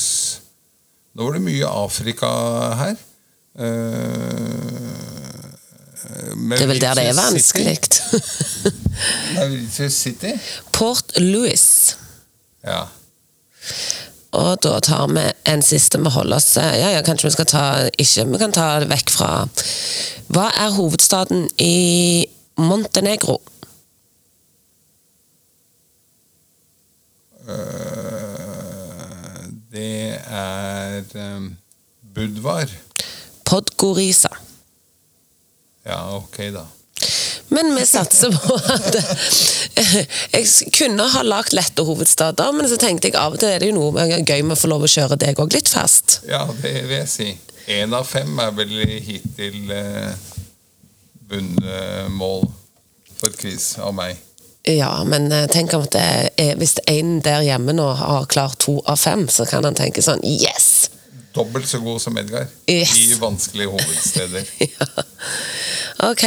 Nå 1.13 1.27
var 1.27 1.35
det 1.35 1.43
mye 1.45 1.67
Afrika 1.69 2.29
her. 2.79 2.95
Eh, 3.53 4.82
Det 6.03 6.61
er 6.61 6.67
vel 6.67 6.81
der 6.81 6.97
det 6.99 7.05
er 7.09 7.15
vanskelig. 7.17 7.77
Mauritius 9.35 9.93
City? 9.93 10.33
Port 10.71 11.15
Louis. 11.17 11.95
Ja. 12.63 12.83
Og 14.33 14.57
da 14.65 14.79
tar 14.83 15.07
vi 15.13 15.23
en 15.45 15.61
siste 15.61 15.99
vi 16.01 16.09
holder 16.09 16.39
oss 16.39 16.55
Ja, 16.57 16.89
ja, 16.89 17.01
kanskje 17.05 17.29
vi 17.29 17.33
skal 17.35 17.45
ta 17.47 17.65
Ikke, 18.01 18.25
vi 18.31 18.39
kan 18.41 18.55
ta 18.55 18.79
det 18.81 18.89
vekk 18.89 19.11
fra 19.13 19.29
Hva 20.33 20.47
er 20.57 20.73
hovedstaden 20.73 21.45
i 21.61 22.25
Montenegro? 22.57 23.39
Eh, 27.43 28.33
det 29.73 30.19
er 30.29 31.03
um, 31.35 31.57
Budvar. 32.13 32.69
Podgorica. 33.45 34.29
Ja, 35.83 36.15
ok, 36.17 36.39
da. 36.55 36.65
Men 37.53 37.75
vi 37.75 37.85
satser 37.85 38.31
på 38.31 38.55
at 38.55 38.95
Jeg 40.33 40.71
kunne 40.73 41.05
ha 41.13 41.21
lagd 41.25 41.53
lette 41.53 41.85
hovedstader, 41.85 42.53
men 42.55 42.69
så 42.69 42.77
tenkte 42.81 43.09
jeg 43.09 43.17
av 43.19 43.35
og 43.35 43.41
til 43.41 43.51
er 43.51 43.61
det 43.61 43.71
jo 43.71 43.77
noe 43.77 44.07
gøy 44.23 44.41
med 44.41 44.55
å 44.55 44.59
få 44.59 44.71
lov 44.71 44.85
å 44.87 44.89
kjøre 44.89 45.19
deg 45.21 45.39
òg 45.41 45.53
litt 45.55 45.69
fast. 45.69 46.21
Ja, 46.29 46.45
det 46.61 46.73
vil 46.87 46.97
jeg 46.97 47.09
si. 47.11 47.29
Én 47.73 47.95
av 47.95 48.07
fem 48.07 48.39
er 48.43 48.51
vel 48.55 48.73
hittil 49.05 49.71
eh, 49.71 50.13
bunnmål 51.31 52.47
for 53.19 53.35
kris 53.39 53.73
av 53.79 53.93
meg. 53.95 54.19
Ja, 54.67 55.03
men 55.07 55.31
eh, 55.31 55.47
tenk 55.51 55.73
om 55.75 55.83
at 55.85 55.95
det 55.95 56.03
er, 56.39 56.55
hvis 56.59 56.77
en 56.87 57.17
der 57.23 57.43
hjemme 57.43 57.75
nå 57.75 57.89
har 57.99 58.27
klart 58.31 58.61
to 58.63 58.77
av 58.87 58.99
fem, 58.99 59.27
så 59.31 59.47
kan 59.47 59.65
han 59.67 59.75
tenke 59.75 60.03
sånn 60.03 60.23
Yes! 60.23 60.82
Dobbelt 61.33 61.65
så 61.69 61.79
god 61.81 62.01
som 62.01 62.17
Edgar 62.21 62.45
Yes. 62.69 62.93
i 62.97 63.13
vanskelige 63.19 63.71
hovedsteder. 63.73 64.45
Ja. 64.77 64.87
Ok. 66.09 66.23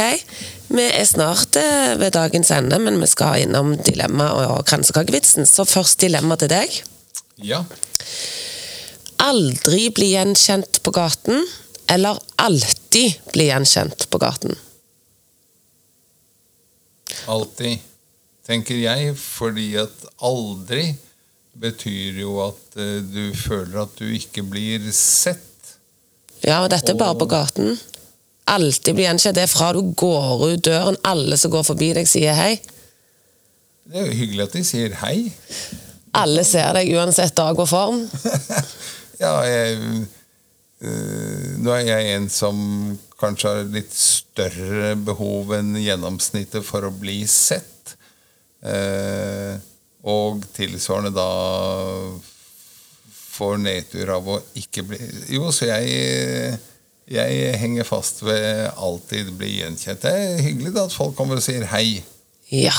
Vi 0.67 0.83
er 0.83 1.05
snart 1.07 1.55
eh, 1.59 1.93
ved 1.99 2.11
dagens 2.15 2.49
ende, 2.51 2.79
men 2.81 2.97
vi 3.01 3.07
skal 3.07 3.43
innom 3.45 3.75
dilemma 3.87 4.29
og 4.41 4.65
kransekakevitsen. 4.67 5.45
Så 5.47 5.63
først 5.67 6.01
dilemma 6.03 6.35
til 6.39 6.49
deg. 6.51 6.79
Ja. 7.43 7.61
Aldri 9.23 9.87
bli 9.95 10.11
gjenkjent 10.15 10.81
på 10.83 10.91
gaten, 10.95 11.43
eller 11.89 12.19
alltid 12.41 13.15
bli 13.33 13.47
gjenkjent 13.51 14.07
på 14.11 14.19
gaten. 14.21 14.57
Alltid, 17.27 17.79
tenker 18.47 18.79
jeg, 18.81 19.15
fordi 19.19 19.69
at 19.79 20.05
aldri 20.23 20.89
betyr 21.61 22.21
jo 22.21 22.37
at 22.45 22.77
eh, 22.79 23.01
du 23.03 23.31
føler 23.37 23.83
at 23.83 23.99
du 23.99 24.07
ikke 24.13 24.43
blir 24.45 24.83
sett. 24.95 25.43
Ja, 26.43 26.61
og 26.63 26.71
dette 26.71 26.93
er 26.93 26.99
bare 26.99 27.17
på 27.17 27.27
gaten. 27.29 27.77
Alltid 28.47 28.95
bli 28.95 29.07
gjenkjent. 29.07 29.35
Det 29.35 29.43
er 29.47 29.51
fra 29.51 29.73
du 29.75 29.81
går 29.97 30.43
ut 30.45 30.65
døren, 30.65 30.99
alle 31.07 31.37
som 31.39 31.51
går 31.51 31.65
forbi 31.67 31.91
deg, 31.97 32.07
sier 32.09 32.37
hei. 32.37 32.53
Det 33.87 34.01
er 34.01 34.09
jo 34.09 34.19
hyggelig 34.19 34.45
at 34.45 34.55
de 34.55 34.63
sier 34.67 34.95
hei. 35.01 35.17
Alle 36.17 36.43
ser 36.47 36.71
deg 36.77 36.91
uansett 36.95 37.35
dag 37.37 37.59
og 37.59 37.69
form. 37.69 38.05
Ja, 39.17 39.39
jeg, 39.49 39.77
øh, 40.85 41.45
nå 41.57 41.71
er 41.73 41.87
jeg 41.87 42.09
en 42.13 42.27
som 42.29 42.57
kanskje 43.17 43.49
har 43.49 43.71
litt 43.73 43.95
større 43.97 44.91
behov 45.07 45.55
enn 45.57 45.71
gjennomsnittet 45.81 46.61
for 46.67 46.85
å 46.85 46.91
bli 46.93 47.23
sett. 47.25 47.95
Eh, 48.61 49.57
og 50.05 50.43
tilsvarende 50.55 51.13
da 51.15 51.29
får 53.37 53.57
nedtur 53.61 54.11
av 54.13 54.27
å 54.29 54.39
ikke 54.57 54.83
bli 54.87 54.99
Jo, 55.33 55.49
så 55.53 55.69
jeg, 55.69 56.59
jeg 57.11 57.55
henger 57.61 57.87
fast 57.87 58.23
ved 58.25 58.67
alltid 58.73 59.33
bli 59.37 59.59
gjenkjent. 59.59 60.03
Det 60.03 60.13
er 60.13 60.45
hyggelig 60.45 60.75
da 60.75 60.85
at 60.87 60.95
folk 60.95 61.17
kommer 61.17 61.39
og 61.39 61.45
sier 61.45 61.67
hei. 61.73 62.01
Ja. 62.53 62.75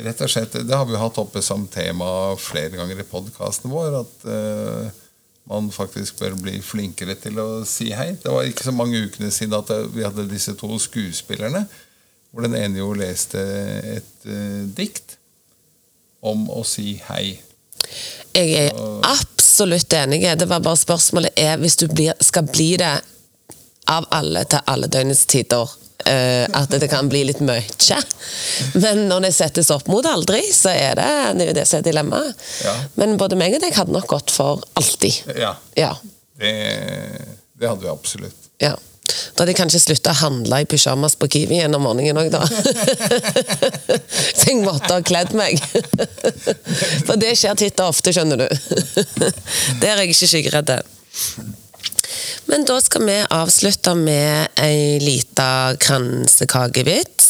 Rett 0.00 0.20
og 0.24 0.32
slett, 0.32 0.56
Det 0.64 0.76
har 0.76 0.88
vi 0.88 1.00
hatt 1.00 1.20
oppe 1.20 1.42
som 1.44 1.66
tema 1.68 2.34
flere 2.40 2.76
ganger 2.78 3.02
i 3.02 3.08
podkasten 3.08 3.72
vår. 3.72 4.00
At 4.00 4.26
uh, 4.28 4.88
man 5.50 5.70
faktisk 5.74 6.20
bør 6.22 6.38
bli 6.40 6.58
flinkere 6.64 7.16
til 7.20 7.40
å 7.42 7.48
si 7.68 7.90
hei. 7.96 8.14
Det 8.20 8.32
var 8.32 8.48
ikke 8.48 8.68
så 8.68 8.74
mange 8.76 9.00
ukene 9.00 9.32
siden 9.34 9.58
at 9.58 9.72
vi 9.94 10.04
hadde 10.06 10.28
disse 10.30 10.56
to 10.60 10.72
skuespillerne. 10.80 11.66
Hvor 12.30 12.46
den 12.46 12.54
ene 12.56 12.80
jo 12.80 12.92
leste 12.96 13.40
et 13.96 14.28
uh, 14.28 14.68
dikt 14.76 15.19
om 16.20 16.48
å 16.52 16.64
si 16.66 16.94
hei. 17.08 17.40
Jeg 18.36 18.52
er 18.66 18.80
absolutt 19.08 19.92
enig. 19.96 20.22
Det 20.38 20.46
var 20.48 20.62
bare 20.62 20.78
spørsmålet 20.78 21.38
er 21.40 21.56
hvis 21.62 21.76
du 21.80 21.86
blir, 21.90 22.12
skal 22.22 22.46
bli 22.48 22.74
det 22.80 22.92
av 23.90 24.06
alle 24.14 24.44
til 24.46 24.60
alle 24.70 24.90
døgnets 24.92 25.24
tider. 25.30 25.76
Uh, 26.00 26.46
at 26.56 26.72
det 26.80 26.88
kan 26.88 27.10
bli 27.12 27.26
litt 27.28 27.42
mye. 27.44 27.98
Men 28.80 29.02
når 29.10 29.26
det 29.26 29.32
settes 29.36 29.68
opp 29.74 29.88
mot 29.92 30.06
aldri, 30.08 30.40
så 30.54 30.72
er 30.72 30.94
det 30.96 31.08
det, 31.36 31.48
er 31.50 31.58
det 31.58 31.66
som 31.68 31.82
er 31.82 31.84
dilemmaet. 31.90 32.38
Ja. 32.64 32.72
Men 32.96 33.18
både 33.20 33.36
meg 33.36 33.58
og 33.58 33.60
deg 33.66 33.76
hadde 33.76 33.92
nok 33.92 34.08
gått 34.08 34.32
for 34.32 34.62
alltid. 34.80 35.18
Ja, 35.36 35.56
Ja. 35.76 35.90
det, 36.40 36.54
det 37.52 37.68
hadde 37.68 37.84
vi 37.84 37.92
absolutt. 37.92 38.48
ja. 38.64 38.76
Da 39.34 39.42
hadde 39.42 39.54
jeg 39.54 39.60
kanskje 39.60 39.82
slutta 39.82 40.12
å 40.12 40.20
handle 40.20 40.60
i 40.62 40.68
pysjamas 40.68 41.16
på 41.20 41.28
Kiwi 41.32 41.58
igjen 41.58 41.76
om 41.76 41.86
morgenen 41.86 42.20
òg, 42.20 42.30
da. 42.32 42.42
Så 44.38 44.50
jeg 44.50 44.60
måtte 44.64 44.92
ha 44.92 45.00
kledd 45.04 45.32
meg. 45.38 45.60
For 47.06 47.16
det 47.20 47.34
skjer 47.38 47.58
titt 47.60 47.80
og 47.82 47.94
ofte, 47.94 48.14
skjønner 48.14 48.44
du. 48.44 48.48
Der 49.80 49.94
er 49.94 50.04
jeg 50.04 50.14
ikke 50.14 50.30
skyggeredd. 50.34 50.74
Men 52.50 52.66
da 52.68 52.80
skal 52.82 53.06
vi 53.06 53.16
avslutte 53.30 53.94
med 53.94 54.60
ei 54.60 54.98
lita 55.02 55.76
kransekakevits. 55.80 57.28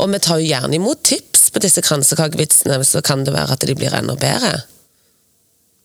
Og 0.00 0.10
vi 0.10 0.20
tar 0.22 0.40
jo 0.40 0.48
gjerne 0.48 0.76
imot 0.76 1.02
tips 1.06 1.50
på 1.54 1.62
disse 1.62 1.82
kransekakevitsene, 1.84 2.80
så 2.84 3.02
kan 3.04 3.24
det 3.26 3.34
være 3.36 3.54
at 3.54 3.66
de 3.66 3.76
blir 3.78 3.94
enda 3.94 4.16
bedre. 4.18 4.64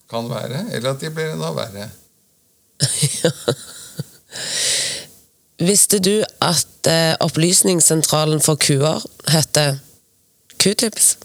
Kan 0.10 0.30
være. 0.30 0.66
Eller 0.72 0.94
at 0.94 1.02
de 1.02 1.10
blir 1.14 1.36
enda 1.36 1.52
verre. 1.56 1.90
Visste 5.60 6.00
du 6.00 6.24
at 6.42 6.88
eh, 6.88 7.16
Opplysningssentralen 7.20 8.42
for 8.42 8.56
kuer 8.60 9.04
heter 9.32 9.78
Q-tips? 10.60 11.18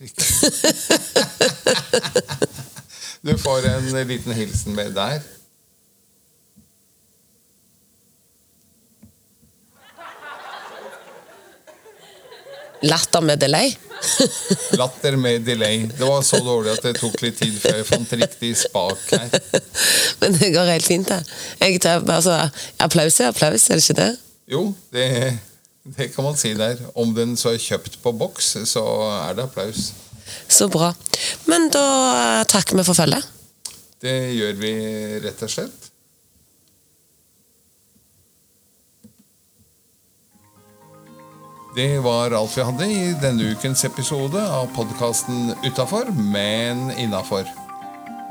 Du 3.20 3.36
får 3.36 3.66
en 3.68 4.06
liten 4.08 4.32
hilsen 4.32 4.74
med 4.74 4.94
der. 4.96 5.20
Latter 12.82 13.20
med 13.20 13.38
delay? 13.38 13.74
Latter 14.80 15.16
med 15.16 15.42
delay. 15.44 15.82
Det 15.98 16.06
var 16.08 16.22
så 16.22 16.40
dårlig 16.44 16.72
at 16.72 16.86
det 16.86 16.94
tok 16.96 17.18
litt 17.20 17.36
tid 17.40 17.58
før 17.60 17.76
jeg 17.76 17.88
fant 17.90 18.14
riktig 18.16 18.54
spak 18.56 19.02
her. 19.12 19.34
Men 20.22 20.38
det 20.38 20.48
går 20.54 20.72
helt 20.72 20.88
fint, 20.88 21.10
det. 21.10 21.20
Jeg 21.60 21.82
tar, 21.84 22.04
altså, 22.08 22.38
applaus 22.80 23.20
er 23.20 23.34
applaus, 23.34 23.68
er 23.68 23.80
det 23.80 23.84
ikke 23.84 23.98
det? 24.00 24.10
Jo, 24.50 24.62
det, 24.96 25.08
det 25.98 26.08
kan 26.14 26.24
man 26.24 26.40
si 26.40 26.54
der. 26.56 26.80
Om 26.96 27.12
den 27.16 27.36
så 27.40 27.52
er 27.52 27.60
kjøpt 27.60 28.00
på 28.02 28.14
boks, 28.16 28.54
så 28.72 28.86
er 29.28 29.36
det 29.36 29.44
applaus. 29.44 29.90
Så 30.48 30.70
bra. 30.72 30.94
Men 31.50 31.68
da 31.74 31.84
eh, 32.14 32.46
takker 32.48 32.80
vi 32.80 32.86
for 32.86 32.96
følget. 32.96 33.28
Det 34.00 34.16
gjør 34.32 34.56
vi 34.62 34.72
rett 35.26 35.44
og 35.44 35.52
slett. 35.52 35.89
Det 41.74 41.98
var 41.98 42.30
alt 42.30 42.58
vi 42.58 42.62
hadde 42.66 42.86
i 42.90 43.12
denne 43.22 43.52
ukens 43.52 43.84
episode 43.86 44.40
av 44.42 44.66
podkasten 44.74 45.52
Utafor, 45.62 46.10
men 46.18 46.90
innafor. 46.98 47.46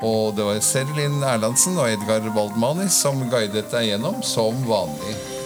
Og 0.04 0.36
det 0.36 0.44
var 0.44 0.60
Serlin 0.64 1.24
Erlandsen 1.24 1.80
og 1.80 1.88
Edgar 1.88 2.28
Waldmanis 2.36 3.00
som 3.00 3.24
guidet 3.32 3.70
deg 3.72 3.94
gjennom 3.94 4.20
som 4.28 4.60
vanlig. 4.68 5.39